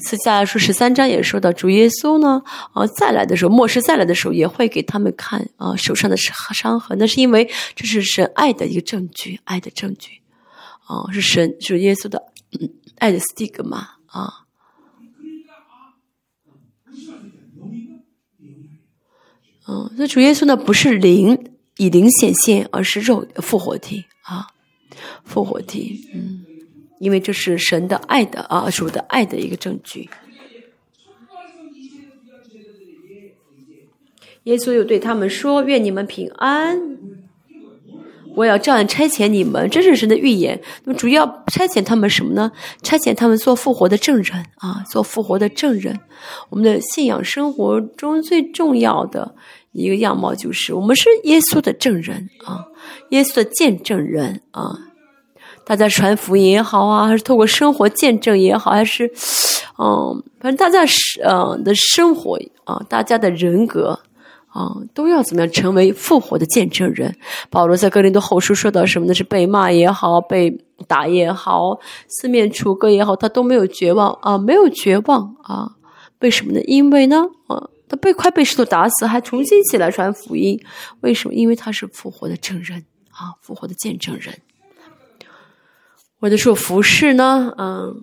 [0.00, 2.42] 次下来说十三章也说到主耶稣呢，
[2.72, 10.20] 啊，再来的时候，末世再来的时候，也会给他们看啊手上的伤伤痕，那是因为这是神爱的一个证据，爱的证据，
[10.86, 12.20] 啊，是神是耶稣的
[12.98, 14.32] 爱的 stick 嘛，啊，
[19.68, 21.38] 嗯，那主耶稣呢不是灵
[21.76, 24.46] 以灵显现，而是肉复活体啊，
[25.24, 26.44] 复活体，嗯。
[27.00, 30.10] 因为这是神的爱的啊，主的爱的一个证据。
[34.42, 36.76] 耶稣又对他们说：“愿你们平安！
[38.34, 40.60] 我要这样差遣你们，这是神的预言。
[40.82, 42.50] 那么主要差遣他们什么呢？
[42.82, 46.00] 差遣他们做复活的证人啊，做复活的证人。
[46.50, 49.36] 我们的信仰生活中最重要的
[49.78, 52.66] 一个样貌就是，我们是耶稣的证人啊，
[53.10, 54.78] 耶稣的见证人啊。”
[55.64, 59.06] 大家传福音也好啊，还是透过生活见证也好，还是，
[59.78, 64.00] 嗯，反正大家是嗯的生活啊，大家的人格
[64.48, 67.14] 啊，都要怎么样成为复活的见证人？
[67.50, 69.12] 保罗在哥林多后书说到什么呢？
[69.12, 75.72] 是被骂也好，被打也好，四面楚歌也好，他都没有绝望啊，没有绝望啊？
[76.20, 76.62] 为什么呢？
[76.62, 80.60] 因为呢，啊，他被快被石头打死，还重新起来传福音，
[81.00, 81.34] 为什么？
[81.34, 84.34] 因为他是复活的证人啊，复活的见证人。
[86.20, 88.02] 我的说服饰呢，嗯，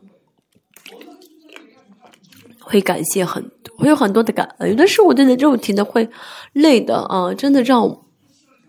[2.59, 4.69] 会感谢很多，会有很多的感恩。
[4.69, 6.09] 有的时候我的肉体呢会
[6.53, 7.85] 累的啊，真的让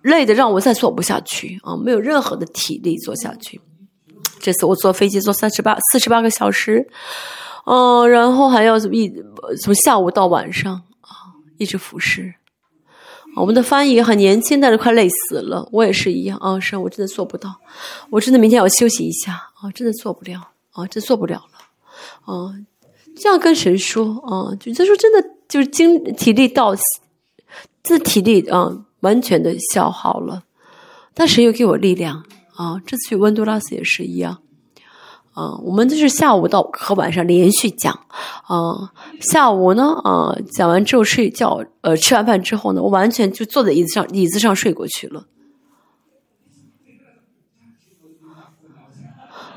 [0.03, 3.61] 累的让我再做不下去啊，没有任何的体力做下去。
[4.41, 6.89] 这次我坐飞机坐三十八四十八个小时，
[7.67, 9.13] 嗯，然后还要一
[9.63, 10.83] 从下午到晚上，
[11.59, 12.35] 一直服侍。
[13.35, 15.69] 我们的翻译也很年轻，但是快累死了。
[15.71, 17.55] 我也是一样啊，是我真的做不到，
[18.09, 22.55] 我真的明天要休息一下啊，真的做不了啊，真做不了了啊。
[23.15, 26.75] 这样跟神说啊，就他说真的就是精体力到，
[27.83, 30.43] 这体力啊完全的消耗了，
[31.13, 32.81] 但神又给我力量啊。
[32.87, 34.41] 这次去温都拉斯也是一样。
[35.37, 37.93] 啊，我们就是下午到和晚上连续讲，
[38.49, 45.27] 啊，下午呢，啊，讲完之后睡觉，呃，吃完饭之后呢，我完全就坐在椅子上，椅子上睡过去了。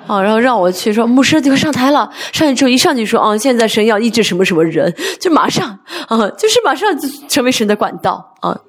[0.06, 8.60] 啊，然后让我去说，牧师就快上台了，上去之后一上去说，啊，现在神要医治什么什么人，就马上，啊，就是马上就成为神的管道，啊，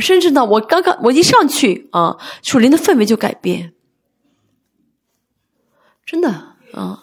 [0.00, 3.72] 甚至呢，我刚刚我一上去，啊，属灵的氛围就改变。
[6.08, 6.30] 真的
[6.72, 7.02] 啊，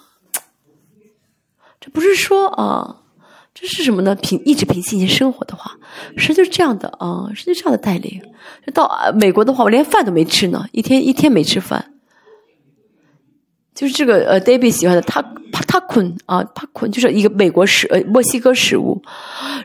[1.80, 3.04] 这不是说啊，
[3.54, 4.16] 这是什么呢？
[4.16, 5.78] 凭一直凭信心生活的话，
[6.18, 8.20] 是就是这样的啊，是就这样的带领。
[8.74, 11.94] 到美国的话，我连饭都没吃呢，一天一天没吃饭。
[13.76, 19.04] 就是这个呃，David 喜欢的，他他困啊，他困就是一个美国食呃墨西哥食物，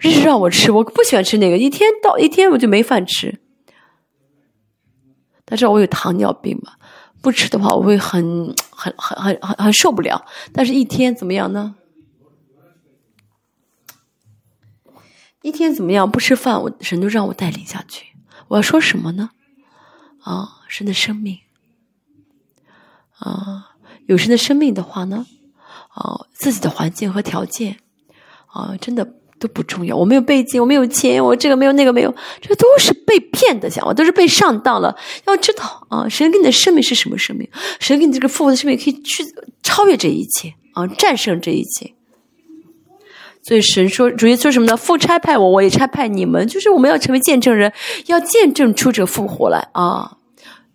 [0.02, 3.40] 日日让我吃，我不喜欢吃那个，一天到一天我就没饭吃。
[5.46, 6.72] 他知道我有糖尿病嘛？
[7.22, 10.24] 不吃的话，我会很很很很很很受不了。
[10.52, 11.74] 但是，一天怎么样呢？
[15.42, 16.10] 一天怎么样？
[16.10, 18.06] 不吃饭，我神都让我带领下去。
[18.48, 19.30] 我要说什么呢？
[20.22, 21.40] 啊，神的生命
[23.18, 25.26] 啊，有神的生命的话呢，
[25.88, 27.78] 啊，自己的环境和条件
[28.46, 29.19] 啊，真的。
[29.40, 34.94] 都不重要，我没有背景，我没有钱，我这个没有那个没有，这都是被骗的想法，都是被上当了。
[35.26, 37.48] 要知道啊，神给你的生命是什么生命？
[37.80, 39.24] 神给你这个复活的生命可以去
[39.62, 41.90] 超越这一切啊，战胜这一切。
[43.42, 44.76] 所以神说，主耶稣什么呢？
[44.76, 47.72] 父差派我，我也差派你们，就是我们要成为见证人，
[48.06, 50.18] 要见证出这复活来啊。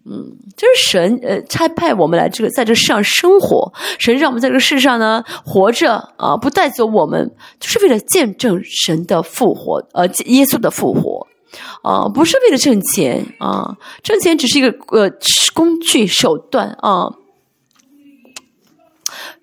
[0.07, 7.27] 嗯，就是神呃差派我们来这个在这世上生活，神让我们在这个世上呢活着啊，不带走我们，
[7.59, 11.25] 就是为了见证神的复活，呃，耶稣的复活，
[11.81, 15.11] 啊，不是为了挣钱啊，挣钱只是一个呃
[15.55, 17.07] 工具手段啊。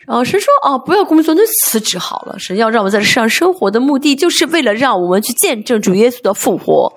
[0.06, 2.38] 然后神说啊，不要工作，那辞职好了。
[2.38, 6.92] 神要让我们在这世上生活的目的，就是为了让我们去见证主耶稣的复活，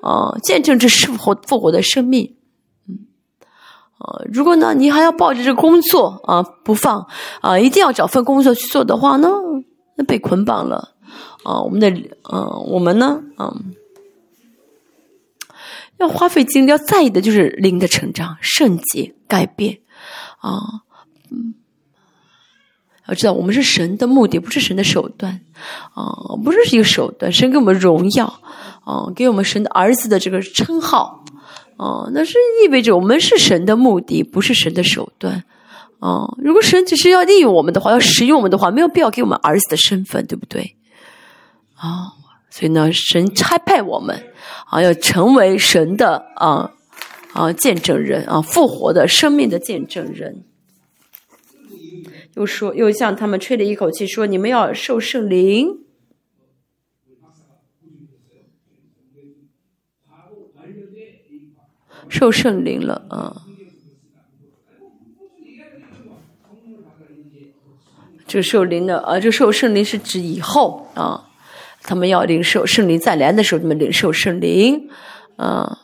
[0.00, 2.34] 啊，见证这复活复活的生命。
[4.04, 7.06] 啊，如果呢，你还要抱着这工作啊不放
[7.40, 9.30] 啊，一定要找份工作去做的话呢，
[9.96, 10.92] 那被捆绑了
[11.42, 11.62] 啊。
[11.62, 11.88] 我们的
[12.30, 13.72] 嗯，我们呢，嗯，
[15.96, 19.78] 要花费精力，要在意的就是灵的成长、圣洁、改变
[20.38, 20.60] 啊，
[21.30, 21.54] 嗯，
[23.08, 25.40] 要知道，我们是神的目的，不是神的手段，
[25.94, 27.32] 啊，不是一个手段。
[27.32, 28.26] 神给我们荣耀，
[28.84, 31.24] 啊，给我们神的儿子的这个称号，
[31.76, 35.44] 啊，那是意味着我们是神的目的，不是神的手段，
[35.98, 36.26] 啊。
[36.38, 40.76] 如果神只是要利用我们的话，要使用我们的话，没有必要给我们儿子的身份，对不对？
[41.74, 42.14] 啊，
[42.50, 44.16] 所以呢，神差派我们，
[44.66, 46.70] 啊，要成为神的啊
[47.32, 50.44] 啊见证人啊，复活的生命的见证人。
[52.36, 55.83] 又说，又向他们吹了一口气，说：“你们要受圣灵，
[62.08, 63.42] 受圣灵了啊！
[68.26, 71.28] 这受灵的啊，这受圣灵是指以后啊，
[71.82, 74.88] 他们要领受圣灵再来的时候，他们领受圣灵
[75.36, 75.78] 啊。”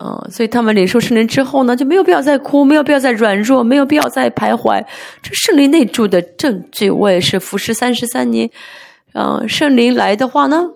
[0.00, 4.80] 嗯，所以他们领受圣灵之后呢，就没有必要再哭，没有必要再软弱，没有必要再徘徊。
[5.20, 8.48] 这圣灵内住的证据，我也是服侍三十三年。
[9.14, 10.70] 嗯，圣灵来的话呢，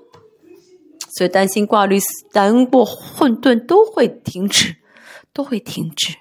[1.16, 1.98] 所以担心挂虑、
[2.32, 4.76] 难过、混沌都会停止，
[5.32, 6.14] 都会停止。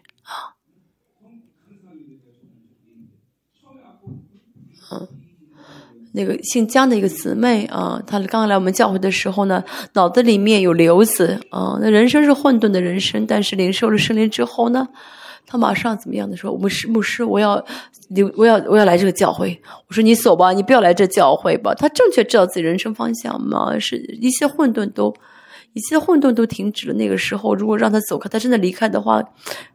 [4.89, 5.07] 啊
[6.13, 9.63] 那个姓江的一个姊妹啊，她刚来我们教会的时候呢，
[9.93, 11.77] 脑子里面有瘤子啊。
[11.79, 14.89] 那人生是混沌的人生，但是领受了圣灵之后呢，
[15.51, 17.61] 他马上怎么样的说：“牧师，牧师，我要
[18.07, 25.13] 留，我要我要来这个教会。”我说：“你走吧，你不要来这教会吧。”他正确知道自己人生方向嘛，是一切混沌都
[25.73, 26.93] 一切混沌都停止了。
[26.93, 29.21] 那个时候，如果让他走开，他真的离开的话，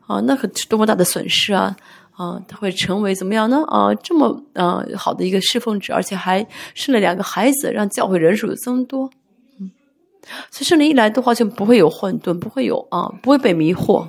[0.06, 1.76] 啊，那可是多么大的损失啊！
[2.12, 3.62] 啊，他会成为怎么样呢？
[3.66, 9.10] 啊，这么啊好的一个侍奉者，而且还生了两个孩子，让教会人数增多。
[9.60, 9.70] 嗯，
[10.50, 14.08] 所以圣灵一来的话，就不会有混沌，不会有啊，不会被迷惑。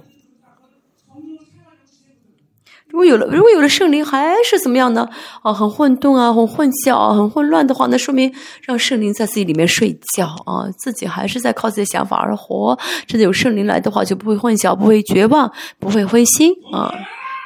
[2.98, 5.08] 如果有了，如果有了圣灵，还是怎么样呢？
[5.44, 8.34] 啊，很混沌啊，很混淆，很混乱的话，那说明
[8.64, 12.76] 让圣灵在自己里面睡觉啊，自己还是在靠自己的想法而活。
[13.06, 16.92] 真的有圣灵来的话，就不会混淆，不会绝望，不会灰心啊。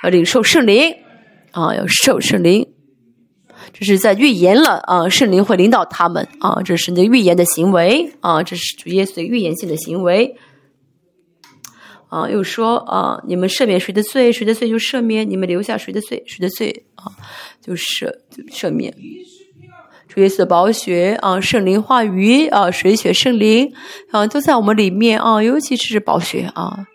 [0.05, 0.95] 要领受圣灵，
[1.51, 2.65] 啊，要受圣灵，
[3.73, 10.33] 这是在预言了啊，圣灵会领导他们啊，这是你的预言的行为啊，这是主耶稣预言性的行为
[12.11, 17.07] 啊，又说啊，你们赦免谁的罪，谁的罪就赦免；你们留下谁的罪，谁的罪啊，
[17.61, 18.93] 就赦就赦免。
[20.09, 23.71] 主耶稣的宝血啊，圣灵话语啊，水血圣灵
[24.11, 26.85] 啊，都在我们里面啊，尤其是宝血啊。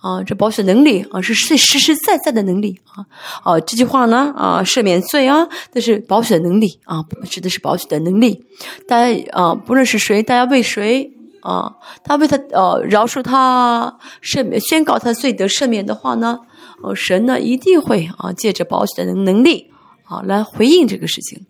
[0.00, 3.04] 啊，这保险能力啊，是最实实在在的能力啊！
[3.42, 8.44] 啊，这句话呢啊，赦免罪啊，那是保险能力啊，指的是保险的能力。
[8.86, 11.12] 大家啊，不论是谁，大家为谁
[11.42, 11.72] 啊，
[12.02, 16.40] 他为他呃饶恕他赦免，宣告他罪得赦免的话呢，
[16.82, 19.70] 哦，神呢一定会啊，借着保险的能能力
[20.04, 21.46] 啊，来回应这个事情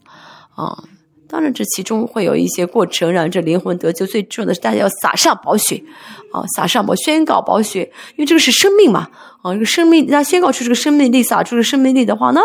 [0.55, 0.85] 啊。
[1.31, 4.07] 当然，这其中会有一些过程，让这灵魂得救。
[4.07, 5.85] 最重要的是，大家要撒上宝血，
[6.33, 7.83] 啊，撒上宝，宣告宝血，
[8.17, 9.11] 因为这个是生命嘛，
[9.43, 12.41] 啊，这个生命，家宣告出这个生命力，撒出这生命力的话呢，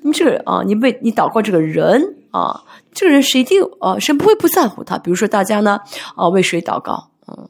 [0.00, 4.98] 那么这个啊，你为你祷告这个人啊，这个人是一定啊，神不会不在乎他。
[4.98, 5.80] 比如说大家呢，
[6.16, 7.10] 啊，为谁祷告？
[7.28, 7.48] 嗯，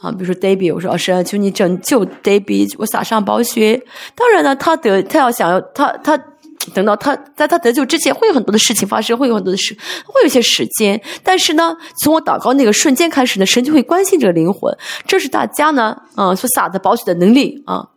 [0.00, 3.82] 啊，比如说 David，我说啊，神求你拯救 David，我撒上宝血。
[4.14, 6.22] 当然呢，他得他要想要他他。
[6.74, 11.00] 等到他在他得救之前，会有很多的事情发生，会有很多的事，会有一些时间。
[11.22, 14.76] 但是呢，从我祷告那个瞬间开始呢，神就会关心这个灵魂。
[15.06, 17.88] 这是大家呢，啊，所撒的宝血的能力啊。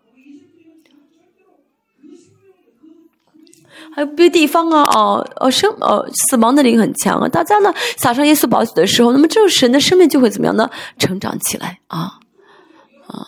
[3.94, 7.28] 还有别的地方啊，哦，哦，生，哦，死亡的灵很强啊。
[7.28, 10.70] 大家呢，撒上耶稣宝血的时候，那么这个神的生命就会怎么样呢？
[10.98, 12.20] 成长起来啊，
[13.08, 13.28] 啊。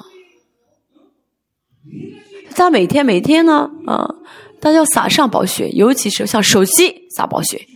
[2.55, 4.15] 大家每天每天呢，啊。
[4.61, 7.67] 大家要撒上宝血，尤其是像手机撒宝血，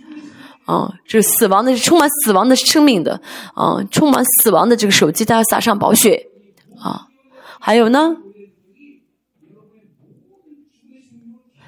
[0.65, 3.19] 啊，这死亡的、充满死亡的生命的，
[3.55, 6.27] 啊，充满死亡的这个手机，大家撒上宝血，
[6.81, 7.07] 啊，
[7.59, 8.15] 还有呢，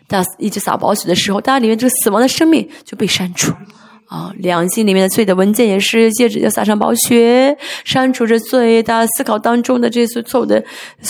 [0.10, 3.54] 大一直撒宝血的时候，大家里面这个死亡的生命就被删除。
[4.10, 7.56] 啊，良心里面的罪的文件也是戒指要撒上宝血，
[7.86, 8.82] 删除这罪。
[8.82, 10.64] 大思考当中的这些错误的、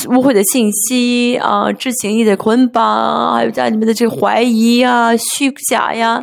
[0.09, 6.21] 误会的信息啊，知情意的捆绑，还有家里面的这个怀疑呀、虚假呀、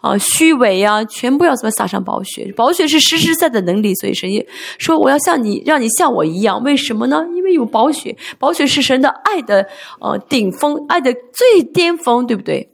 [0.00, 2.50] 啊虚伪呀，全部要怎么撒上宝血？
[2.56, 4.46] 宝血是实实在在的能力，所以神也
[4.78, 6.62] 说我要像你，让你像我一样。
[6.62, 7.22] 为什么呢？
[7.34, 9.66] 因为有宝血，宝血是神的爱的
[10.00, 12.70] 呃顶峰，爱的最巅峰，对不对？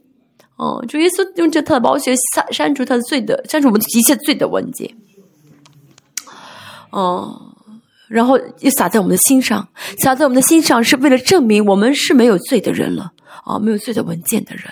[0.61, 4.87] 哦，主耶稣用这他的宝血删删除他的罪的，删除我们一切罪的文件。
[6.91, 7.41] 哦，
[8.07, 9.67] 然后又洒在我们的心上，
[10.03, 13.11] 洒在我们的心上是为了证明我们是没有罪的人了。
[13.43, 14.65] 啊，没有罪的文件的人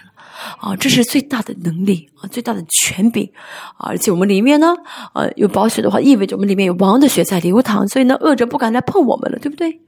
[0.60, 3.28] 啊，这是最大的能力啊，最大的权柄
[3.78, 4.76] 啊，而且我们里面呢，
[5.16, 9.82] 呃，有宝血的话，意味着我们里面有王的血在流淌，所以呢，恶者不敢来碰我们了，对不对？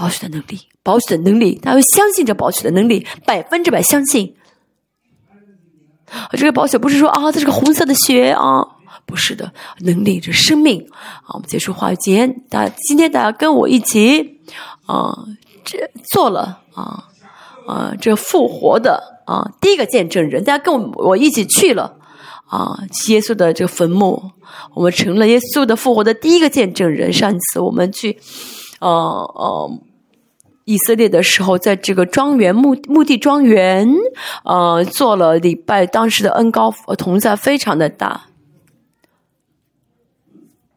[0.00, 4.34] 宝血的能力，宝血的能力，大家相信这宝血的能力，百分之百相信。
[6.32, 8.66] 这个宝血不是说啊，这是个红色的血啊，
[9.04, 10.80] 不是的，能力是生命
[11.26, 11.34] 啊。
[11.34, 14.40] 我们结束话语间，大家今天大家跟我一起
[14.86, 15.14] 啊，
[15.66, 15.78] 这
[16.10, 17.04] 做了啊
[17.68, 21.94] 啊，这复活的啊第一个见证人，大家跟我我一起去了
[22.46, 22.78] 啊，
[23.10, 24.30] 耶稣的这个坟墓，
[24.72, 27.12] 我们成了耶稣的复活的第一个见证人。
[27.12, 28.18] 上一次我们去，
[28.80, 29.70] 呃呃。
[30.64, 33.88] 以色列的时候，在这个庄园墓墓地庄园，
[34.44, 35.86] 呃，做了礼拜。
[35.86, 38.26] 当时的恩高同在非常的大，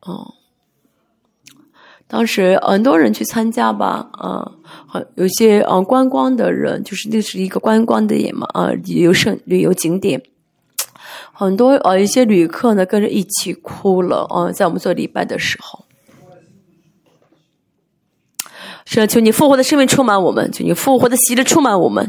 [0.02, 0.34] 哦，
[2.08, 4.52] 当时很多人去参加吧，啊，
[4.88, 10.24] 很有些呃观光的人，就是那是一个观光的点嘛，啊，旅游胜旅游景点，
[11.34, 15.86] 很多呃一些旅客呢跟着一起哭了，啊，在我们做礼拜的时候。
[19.02, 22.08] 是求你复活的生命充满我们，求你复活的喜乐充满我们，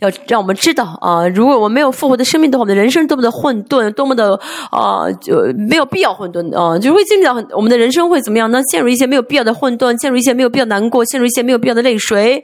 [0.00, 4.38] 要让我们知道啊，如果我没有复活的生命的话，我们的人生多么的混沌，多么的
[4.70, 8.60] 啊，就没有必要混沌啊，就会经历到很我们的人生会怎么样呢？
[8.70, 12.42] 陷入一些没有必要的混沌，陷入一些没有必要难过，陷入一些没有必要的泪水，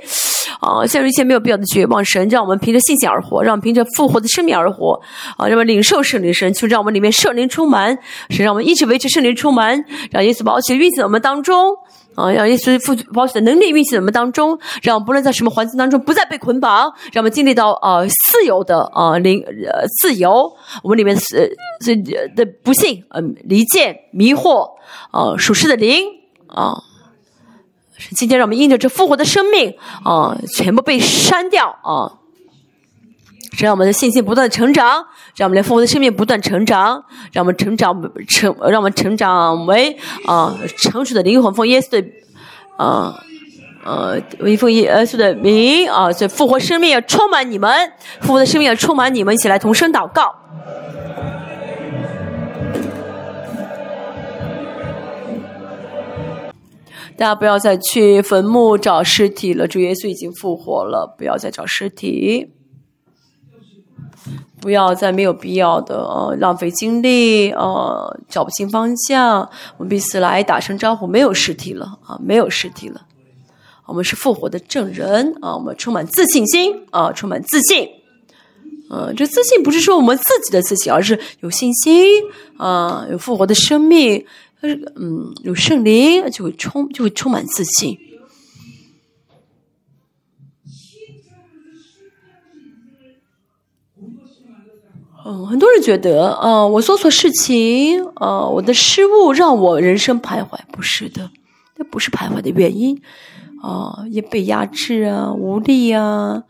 [0.61, 2.05] 啊，陷入一些没有必要的绝望。
[2.05, 5.01] 神让我们凭着信心而活，让我们凭着复活的生命而活，
[5.37, 7.99] 啊，让我们领受圣灵神，就让我们里面圣灵充满，
[8.31, 11.75] 是让我们一直维持圣灵充满，让耶稣保险运行在我们当中。
[12.15, 20.53] 啊，让耶稣复保险的能力运行我们当中，让不论在什么环境当中不再被捆绑，让我们经历到呃自由的啊灵呃自由。
[20.83, 21.97] 我们里面是这
[22.35, 24.71] 的不幸嗯离间迷惑
[25.11, 26.05] 啊属实的灵
[26.47, 26.75] 啊，
[28.17, 32.19] 今天让我们印着这复活的生命啊全部被删掉啊。
[33.59, 35.05] 让我们的信心不断成长，
[35.37, 37.95] 让我们的复活的生命不断成长，让我们成长
[38.27, 39.97] 成，让我们成长为
[40.27, 42.09] 啊成熟的灵魂，奉耶稣的
[42.77, 43.15] 啊
[43.85, 44.19] 呃，
[44.57, 50.35] 奉耶稣的名啊，这复活生命要充满你们，复活的生命要充满你们，一起来同声祷告。
[57.19, 62.55] 大家不要再去坟墓找尸体了，主耶稣已经复活了，不要再找尸体。
[64.63, 69.41] 不要再没有必要的呃浪费精力呃找不清方向，
[69.77, 71.05] 我们彼此来打声招呼。
[71.05, 73.03] 没有实体了啊，没有实体了，
[73.87, 77.89] 我们是复活的证人啊，我们充满自信心啊，充满自信。
[78.89, 82.23] 嗯，这自信不是说我们自己的自信，而是有信心
[82.57, 84.25] 啊，有复活的生命，
[84.61, 87.99] 是嗯，有圣灵就会充就会充满自信。
[95.25, 101.31] 嗯，很多人觉得，啊，我做错事情，啊，我的失误让我人生徘徊，不是的，
[101.77, 103.01] 那不是徘徊的原因，
[103.63, 106.43] 啊，也被压制啊，无力啊，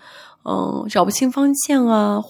[0.44, 2.22] 嗯，找不清方向啊，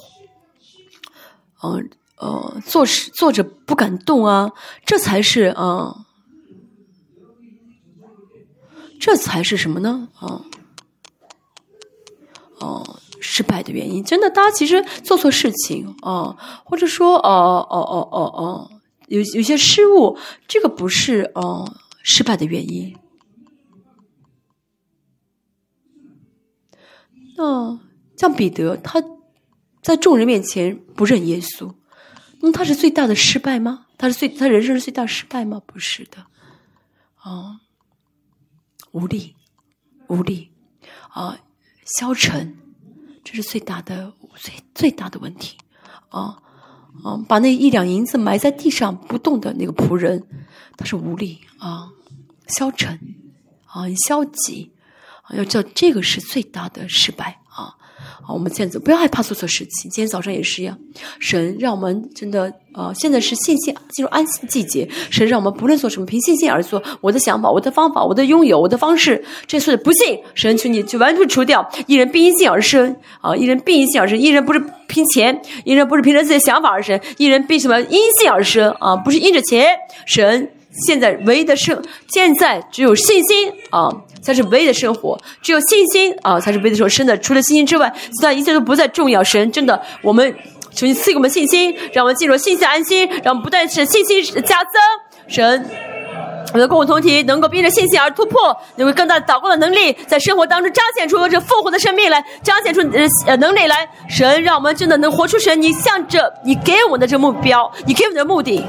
[1.63, 4.51] 嗯，呃，做事坐着不敢动啊，
[4.85, 6.07] 这才是啊，
[8.99, 10.09] 这才是什么呢？
[10.19, 10.43] 啊，
[12.59, 12.99] 哦。
[13.63, 18.71] 的原因，真的，大家其实做错事情啊，或者说，哦哦哦哦哦，
[19.09, 20.17] 有有些失误，
[20.49, 22.97] 这个不是哦失败的原因。
[27.37, 27.79] 那
[28.17, 29.03] 像彼得，他
[29.81, 31.75] 在众人面前不认耶稣，
[32.41, 33.87] 那他是最大的失败吗？
[33.99, 35.61] 他是最他人生是最大失败吗？
[35.67, 36.19] 不是的，
[37.17, 37.61] 啊，
[38.93, 39.35] 无力，
[40.09, 40.51] 无力，
[41.11, 41.39] 啊，
[41.85, 42.59] 消沉。
[43.25, 45.57] 这是最大的、最最大的问题，
[46.09, 46.37] 啊
[47.05, 47.17] 啊！
[47.29, 50.27] 把那一两银子埋在地上不动的那个仆人，
[50.77, 51.89] 他是无力啊，
[52.49, 52.99] 消沉
[53.67, 54.73] 啊，消极
[55.23, 57.42] 啊，要叫这个是最大的失败
[58.21, 59.91] 好，我们现在不要害怕做错事情。
[59.91, 60.77] 今天早上也是一样，
[61.19, 64.89] 神让我们真的啊，现在是信心进入安息季节。
[65.11, 66.83] 神让我们不论做什么，凭信心而做。
[67.01, 71.69] 我的想法，我的方法，我的拥有，我的方式，这次不信，神求你就完全除掉。
[71.87, 74.19] 一人必因信而生啊，一人必因信而生。
[74.19, 79.67] 一人不是凭钱，一人不是凭着自己的想法而生，一人必什么因信而生啊，不是因着钱。
[80.07, 80.51] 神
[80.87, 83.91] 现在唯一的生，现在只有信心啊。
[84.23, 86.89] 才是唯一的生活，只有信心啊，才是唯一的生活。
[86.89, 89.21] 真的，除了信心之外，其他一切都不再重要。
[89.25, 90.33] 神真的，我们
[90.73, 94.81] 求你赐给我们信心，让我们进入信心安心，让我们不断是信心加增。
[95.27, 95.69] 神，
[96.53, 102.81] 我们的共同体能够凭着信心而突破，有更大祷告的能力，在生活当中彰显出这复活的生命来，彰显出
[103.27, 103.89] 呃能力来。
[104.09, 108.65] 神让我们真的能活出神，你向着你给我们的这目标，你给我们的目的，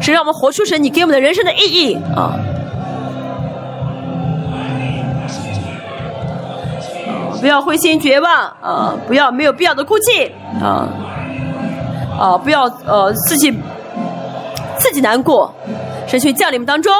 [0.00, 2.34] 是让我们活出神你给我们的人生的意义啊！
[7.40, 8.94] 不要灰心绝望啊！
[9.06, 10.88] 不要没有必要的哭泣啊！
[12.18, 12.38] 啊！
[12.38, 13.56] 不要呃自己。
[14.78, 15.54] 自己难过，
[16.06, 16.90] 神去降临们当中。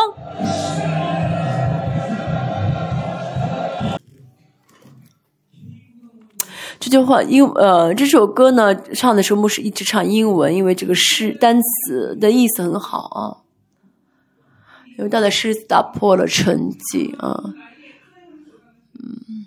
[6.81, 13.47] 这句话英呃这首歌呢唱的时候牧师一直唱英文，因为这个诗单词的意思很好啊。
[14.99, 17.55] 因为他的诗打破了沉寂啊，
[18.99, 19.47] 嗯。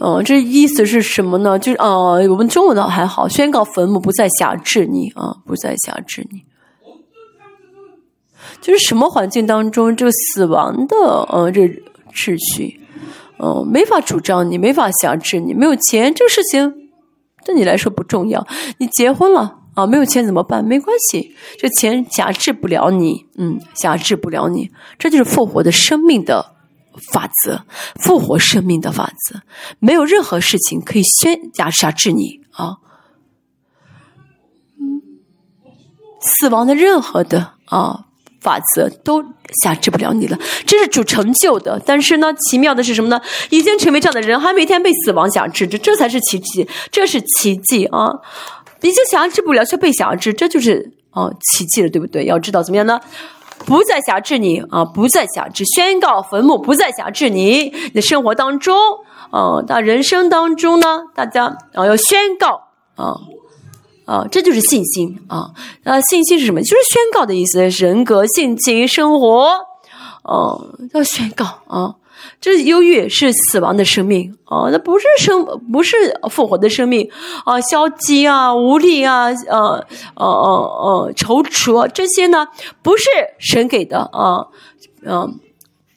[0.00, 1.58] 哦，这意思是什么呢？
[1.58, 1.86] 就是啊，
[2.28, 6.42] 我们中文倒还好，宣告坟墓不再辖制你啊，不再辖制你。
[8.60, 11.62] 就是什么环境当中，这个死亡的呃这
[12.12, 12.80] 秩序，
[13.42, 15.52] 嗯，没法主张你，没法辖制你。
[15.52, 16.72] 没有钱，这个事情
[17.44, 18.46] 对你来说不重要。
[18.78, 20.64] 你结婚了啊，没有钱怎么办？
[20.64, 24.70] 没关系，这钱辖制不了你，嗯，辖制不了你。
[24.98, 26.52] 这就是复活的生命的。
[27.10, 27.64] 法则，
[27.94, 29.40] 复活生命的法则，
[29.78, 32.76] 没有任何事情可以宣压杀制你啊！
[36.20, 38.08] 死亡的任何的啊
[38.42, 39.22] 法则都
[39.62, 40.36] 辖制不了你了，
[40.66, 41.80] 这是主成就的。
[41.86, 43.20] 但是呢，奇妙的是什么呢？
[43.50, 48.10] 已经成为这样的人，还每天被死亡辖制这，这才是奇迹，这是奇迹啊！
[48.80, 52.24] 已经辖制不了，却被辖制，这就是啊奇迹了，对不对？
[52.24, 53.00] 要知道怎么样呢？
[53.64, 54.84] 不再辖制你啊！
[54.84, 57.72] 不再辖制，宣告坟墓不再辖制你。
[57.72, 58.76] 你的生活当中，
[59.30, 61.44] 啊，到人生当中呢，大家
[61.74, 62.48] 啊要宣告
[62.96, 63.14] 啊
[64.12, 65.52] 啊，这就是信心啊！
[65.84, 66.60] 那信心是什么？
[66.60, 69.48] 就是宣告的意思，人格、性情、生活，
[70.24, 71.94] 哦，要宣告啊。
[72.38, 75.96] 这忧郁是死亡的生命啊，那不是生，不是
[76.30, 77.10] 复活的生命
[77.46, 82.46] 啊，消极啊，无力啊，呃，呃，呃，呃，踌躇这些呢，
[82.82, 83.08] 不是
[83.38, 84.46] 神给的啊，
[85.06, 85.40] 嗯，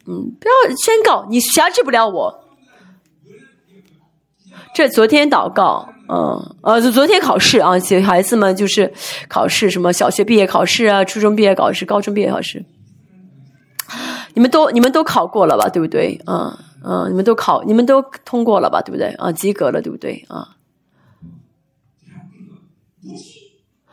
[0.07, 2.39] 嗯，不要宣告你辖制不了我。
[4.73, 8.94] 这昨天祷告，嗯，呃，昨天考试啊，小孩子们就是
[9.27, 12.64] 考试，什么小学毕业考试啊，初中毕业考试，高中毕业考试。
[14.34, 16.19] 你们都你们都考过了吧，对不对？
[16.27, 19.07] 嗯嗯，你们都考，你们都通过了吧，对不对？
[19.14, 20.26] 啊，及格了，对不对？
[20.27, 20.57] 啊，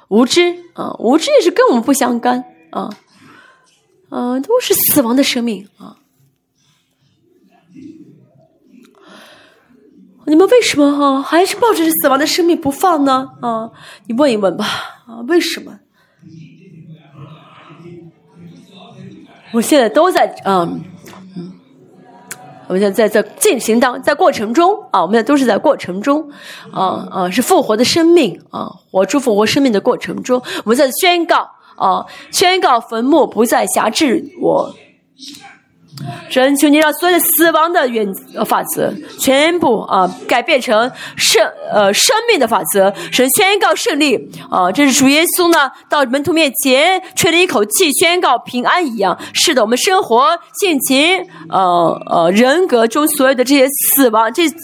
[0.09, 2.91] 无知啊，无知也是跟我们不相干啊，
[4.11, 5.97] 嗯，都是死亡的生命啊。
[10.33, 13.29] 你们为什么哈还是抱着死亡的生命不放呢？
[13.43, 13.71] 啊，
[14.07, 14.65] 你问一问吧，
[15.07, 15.79] 啊，为什么？
[19.53, 20.83] 我现在都在嗯
[21.37, 21.53] 嗯，
[22.67, 26.27] 我们现在在进行当在过程中啊，我们现在都是在过程中
[26.73, 31.47] 啊啊，是复活的生命啊，活出复活生命的过程中，我们在宣告
[31.77, 34.75] 啊，宣告坟墓不再辖制我。
[36.31, 38.07] 神求你让所有的死亡的原
[38.47, 42.93] 法则全部啊改变成生呃生命的法则。
[43.13, 44.17] 神宣告胜利
[44.51, 49.17] 啊，这是主耶稣呢到门徒面前吹了一口气，宣告平安一样。
[49.35, 54.55] 是的，我们生活性情呃呃人格中所有的这些死亡这些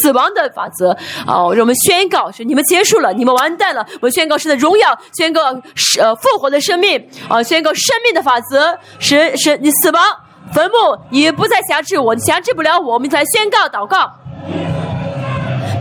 [0.00, 0.90] 死亡的法则
[1.26, 3.86] 啊，让我们宣告是你们结束了，你们完蛋了。
[4.00, 10.02] 我们宣告神的荣耀，宣告是呃复活的生命啊，宣告生命的法则，神神你死亡。
[10.52, 10.76] 坟墓
[11.10, 14.10] 也不再辖制我，辖制不了我，我们才宣告祷告。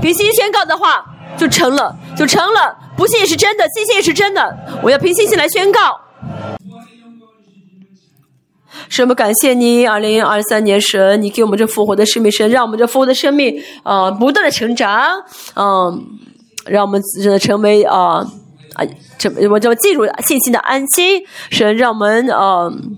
[0.01, 1.05] 平心宣告的话
[1.37, 2.75] 就成了，就成了。
[2.97, 4.57] 不信也是真的，信心是真的。
[4.81, 5.99] 我要凭信心来宣告。
[8.89, 15.23] 神，我感谢你，二零二三年神，你给我们这复活的生命，神让我们这复活的生命啊不断的成长，
[15.55, 16.03] 嗯，
[16.65, 18.25] 让我们真的成为啊
[18.73, 18.85] 啊，
[19.17, 21.21] 这我就进入信心的安心。
[21.51, 22.97] 神让我们嗯。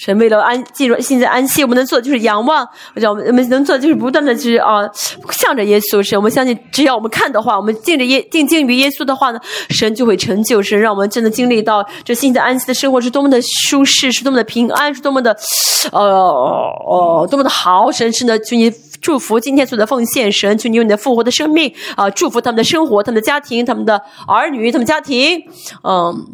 [0.00, 2.64] 神为了安进入现在安息，我们能做就是仰望；
[2.94, 4.80] 我们我们能做就是不断的就是啊，
[5.30, 6.02] 向着耶稣。
[6.02, 10.62] 神，我们相信，只要我们看的话，我们敬着耶敬敬于耶稣的话呢，神就会成就。
[10.62, 15.36] 神让我们真的经历到这现在安息的生活是多么的舒适，是多么的平安，是多么的
[15.92, 17.92] 呃多么的好。
[17.92, 18.72] 神是呢，求你
[19.02, 20.32] 祝福今天所的奉献。
[20.32, 25.42] 神，求你用你的复活的生命啊，祝福他们的生活，他们的家庭，他们的儿女，他们家庭，
[25.84, 26.26] 嗯。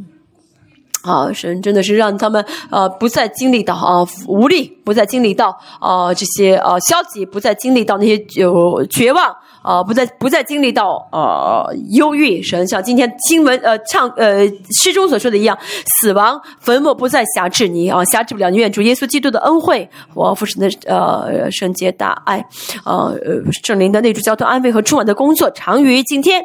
[1.06, 12.42] 啊，神真的是让他们呃不再经历到啊无力，不再经历到啊这些啊消极，不再经历到那些有绝望啊，不再不再经历到呃忧郁。
[12.42, 14.44] 神像今天经文呃唱呃
[14.82, 15.56] 诗中所说的一样，
[16.00, 18.56] 死亡坟墓不再辖制你啊，辖制不了你。
[18.56, 22.44] 愿主耶稣基督的恩惠，我父神的呃圣洁大爱，
[22.84, 23.16] 呃
[23.62, 26.42] 圣灵的内住交通安慰和充满的工作，长于今天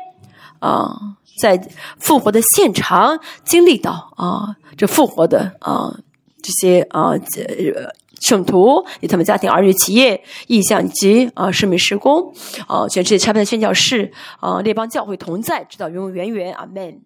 [0.60, 0.92] 啊，
[1.40, 1.62] 在
[2.00, 5.96] 复活的现场经历到啊这复活的啊
[6.42, 7.92] 这些啊这。
[8.22, 12.32] 圣徒以他们家庭、儿女、企业、意向及啊使命施工，
[12.68, 17.02] 啊全世界差派的宣教士啊列邦教会同在，直到永永远远，阿门。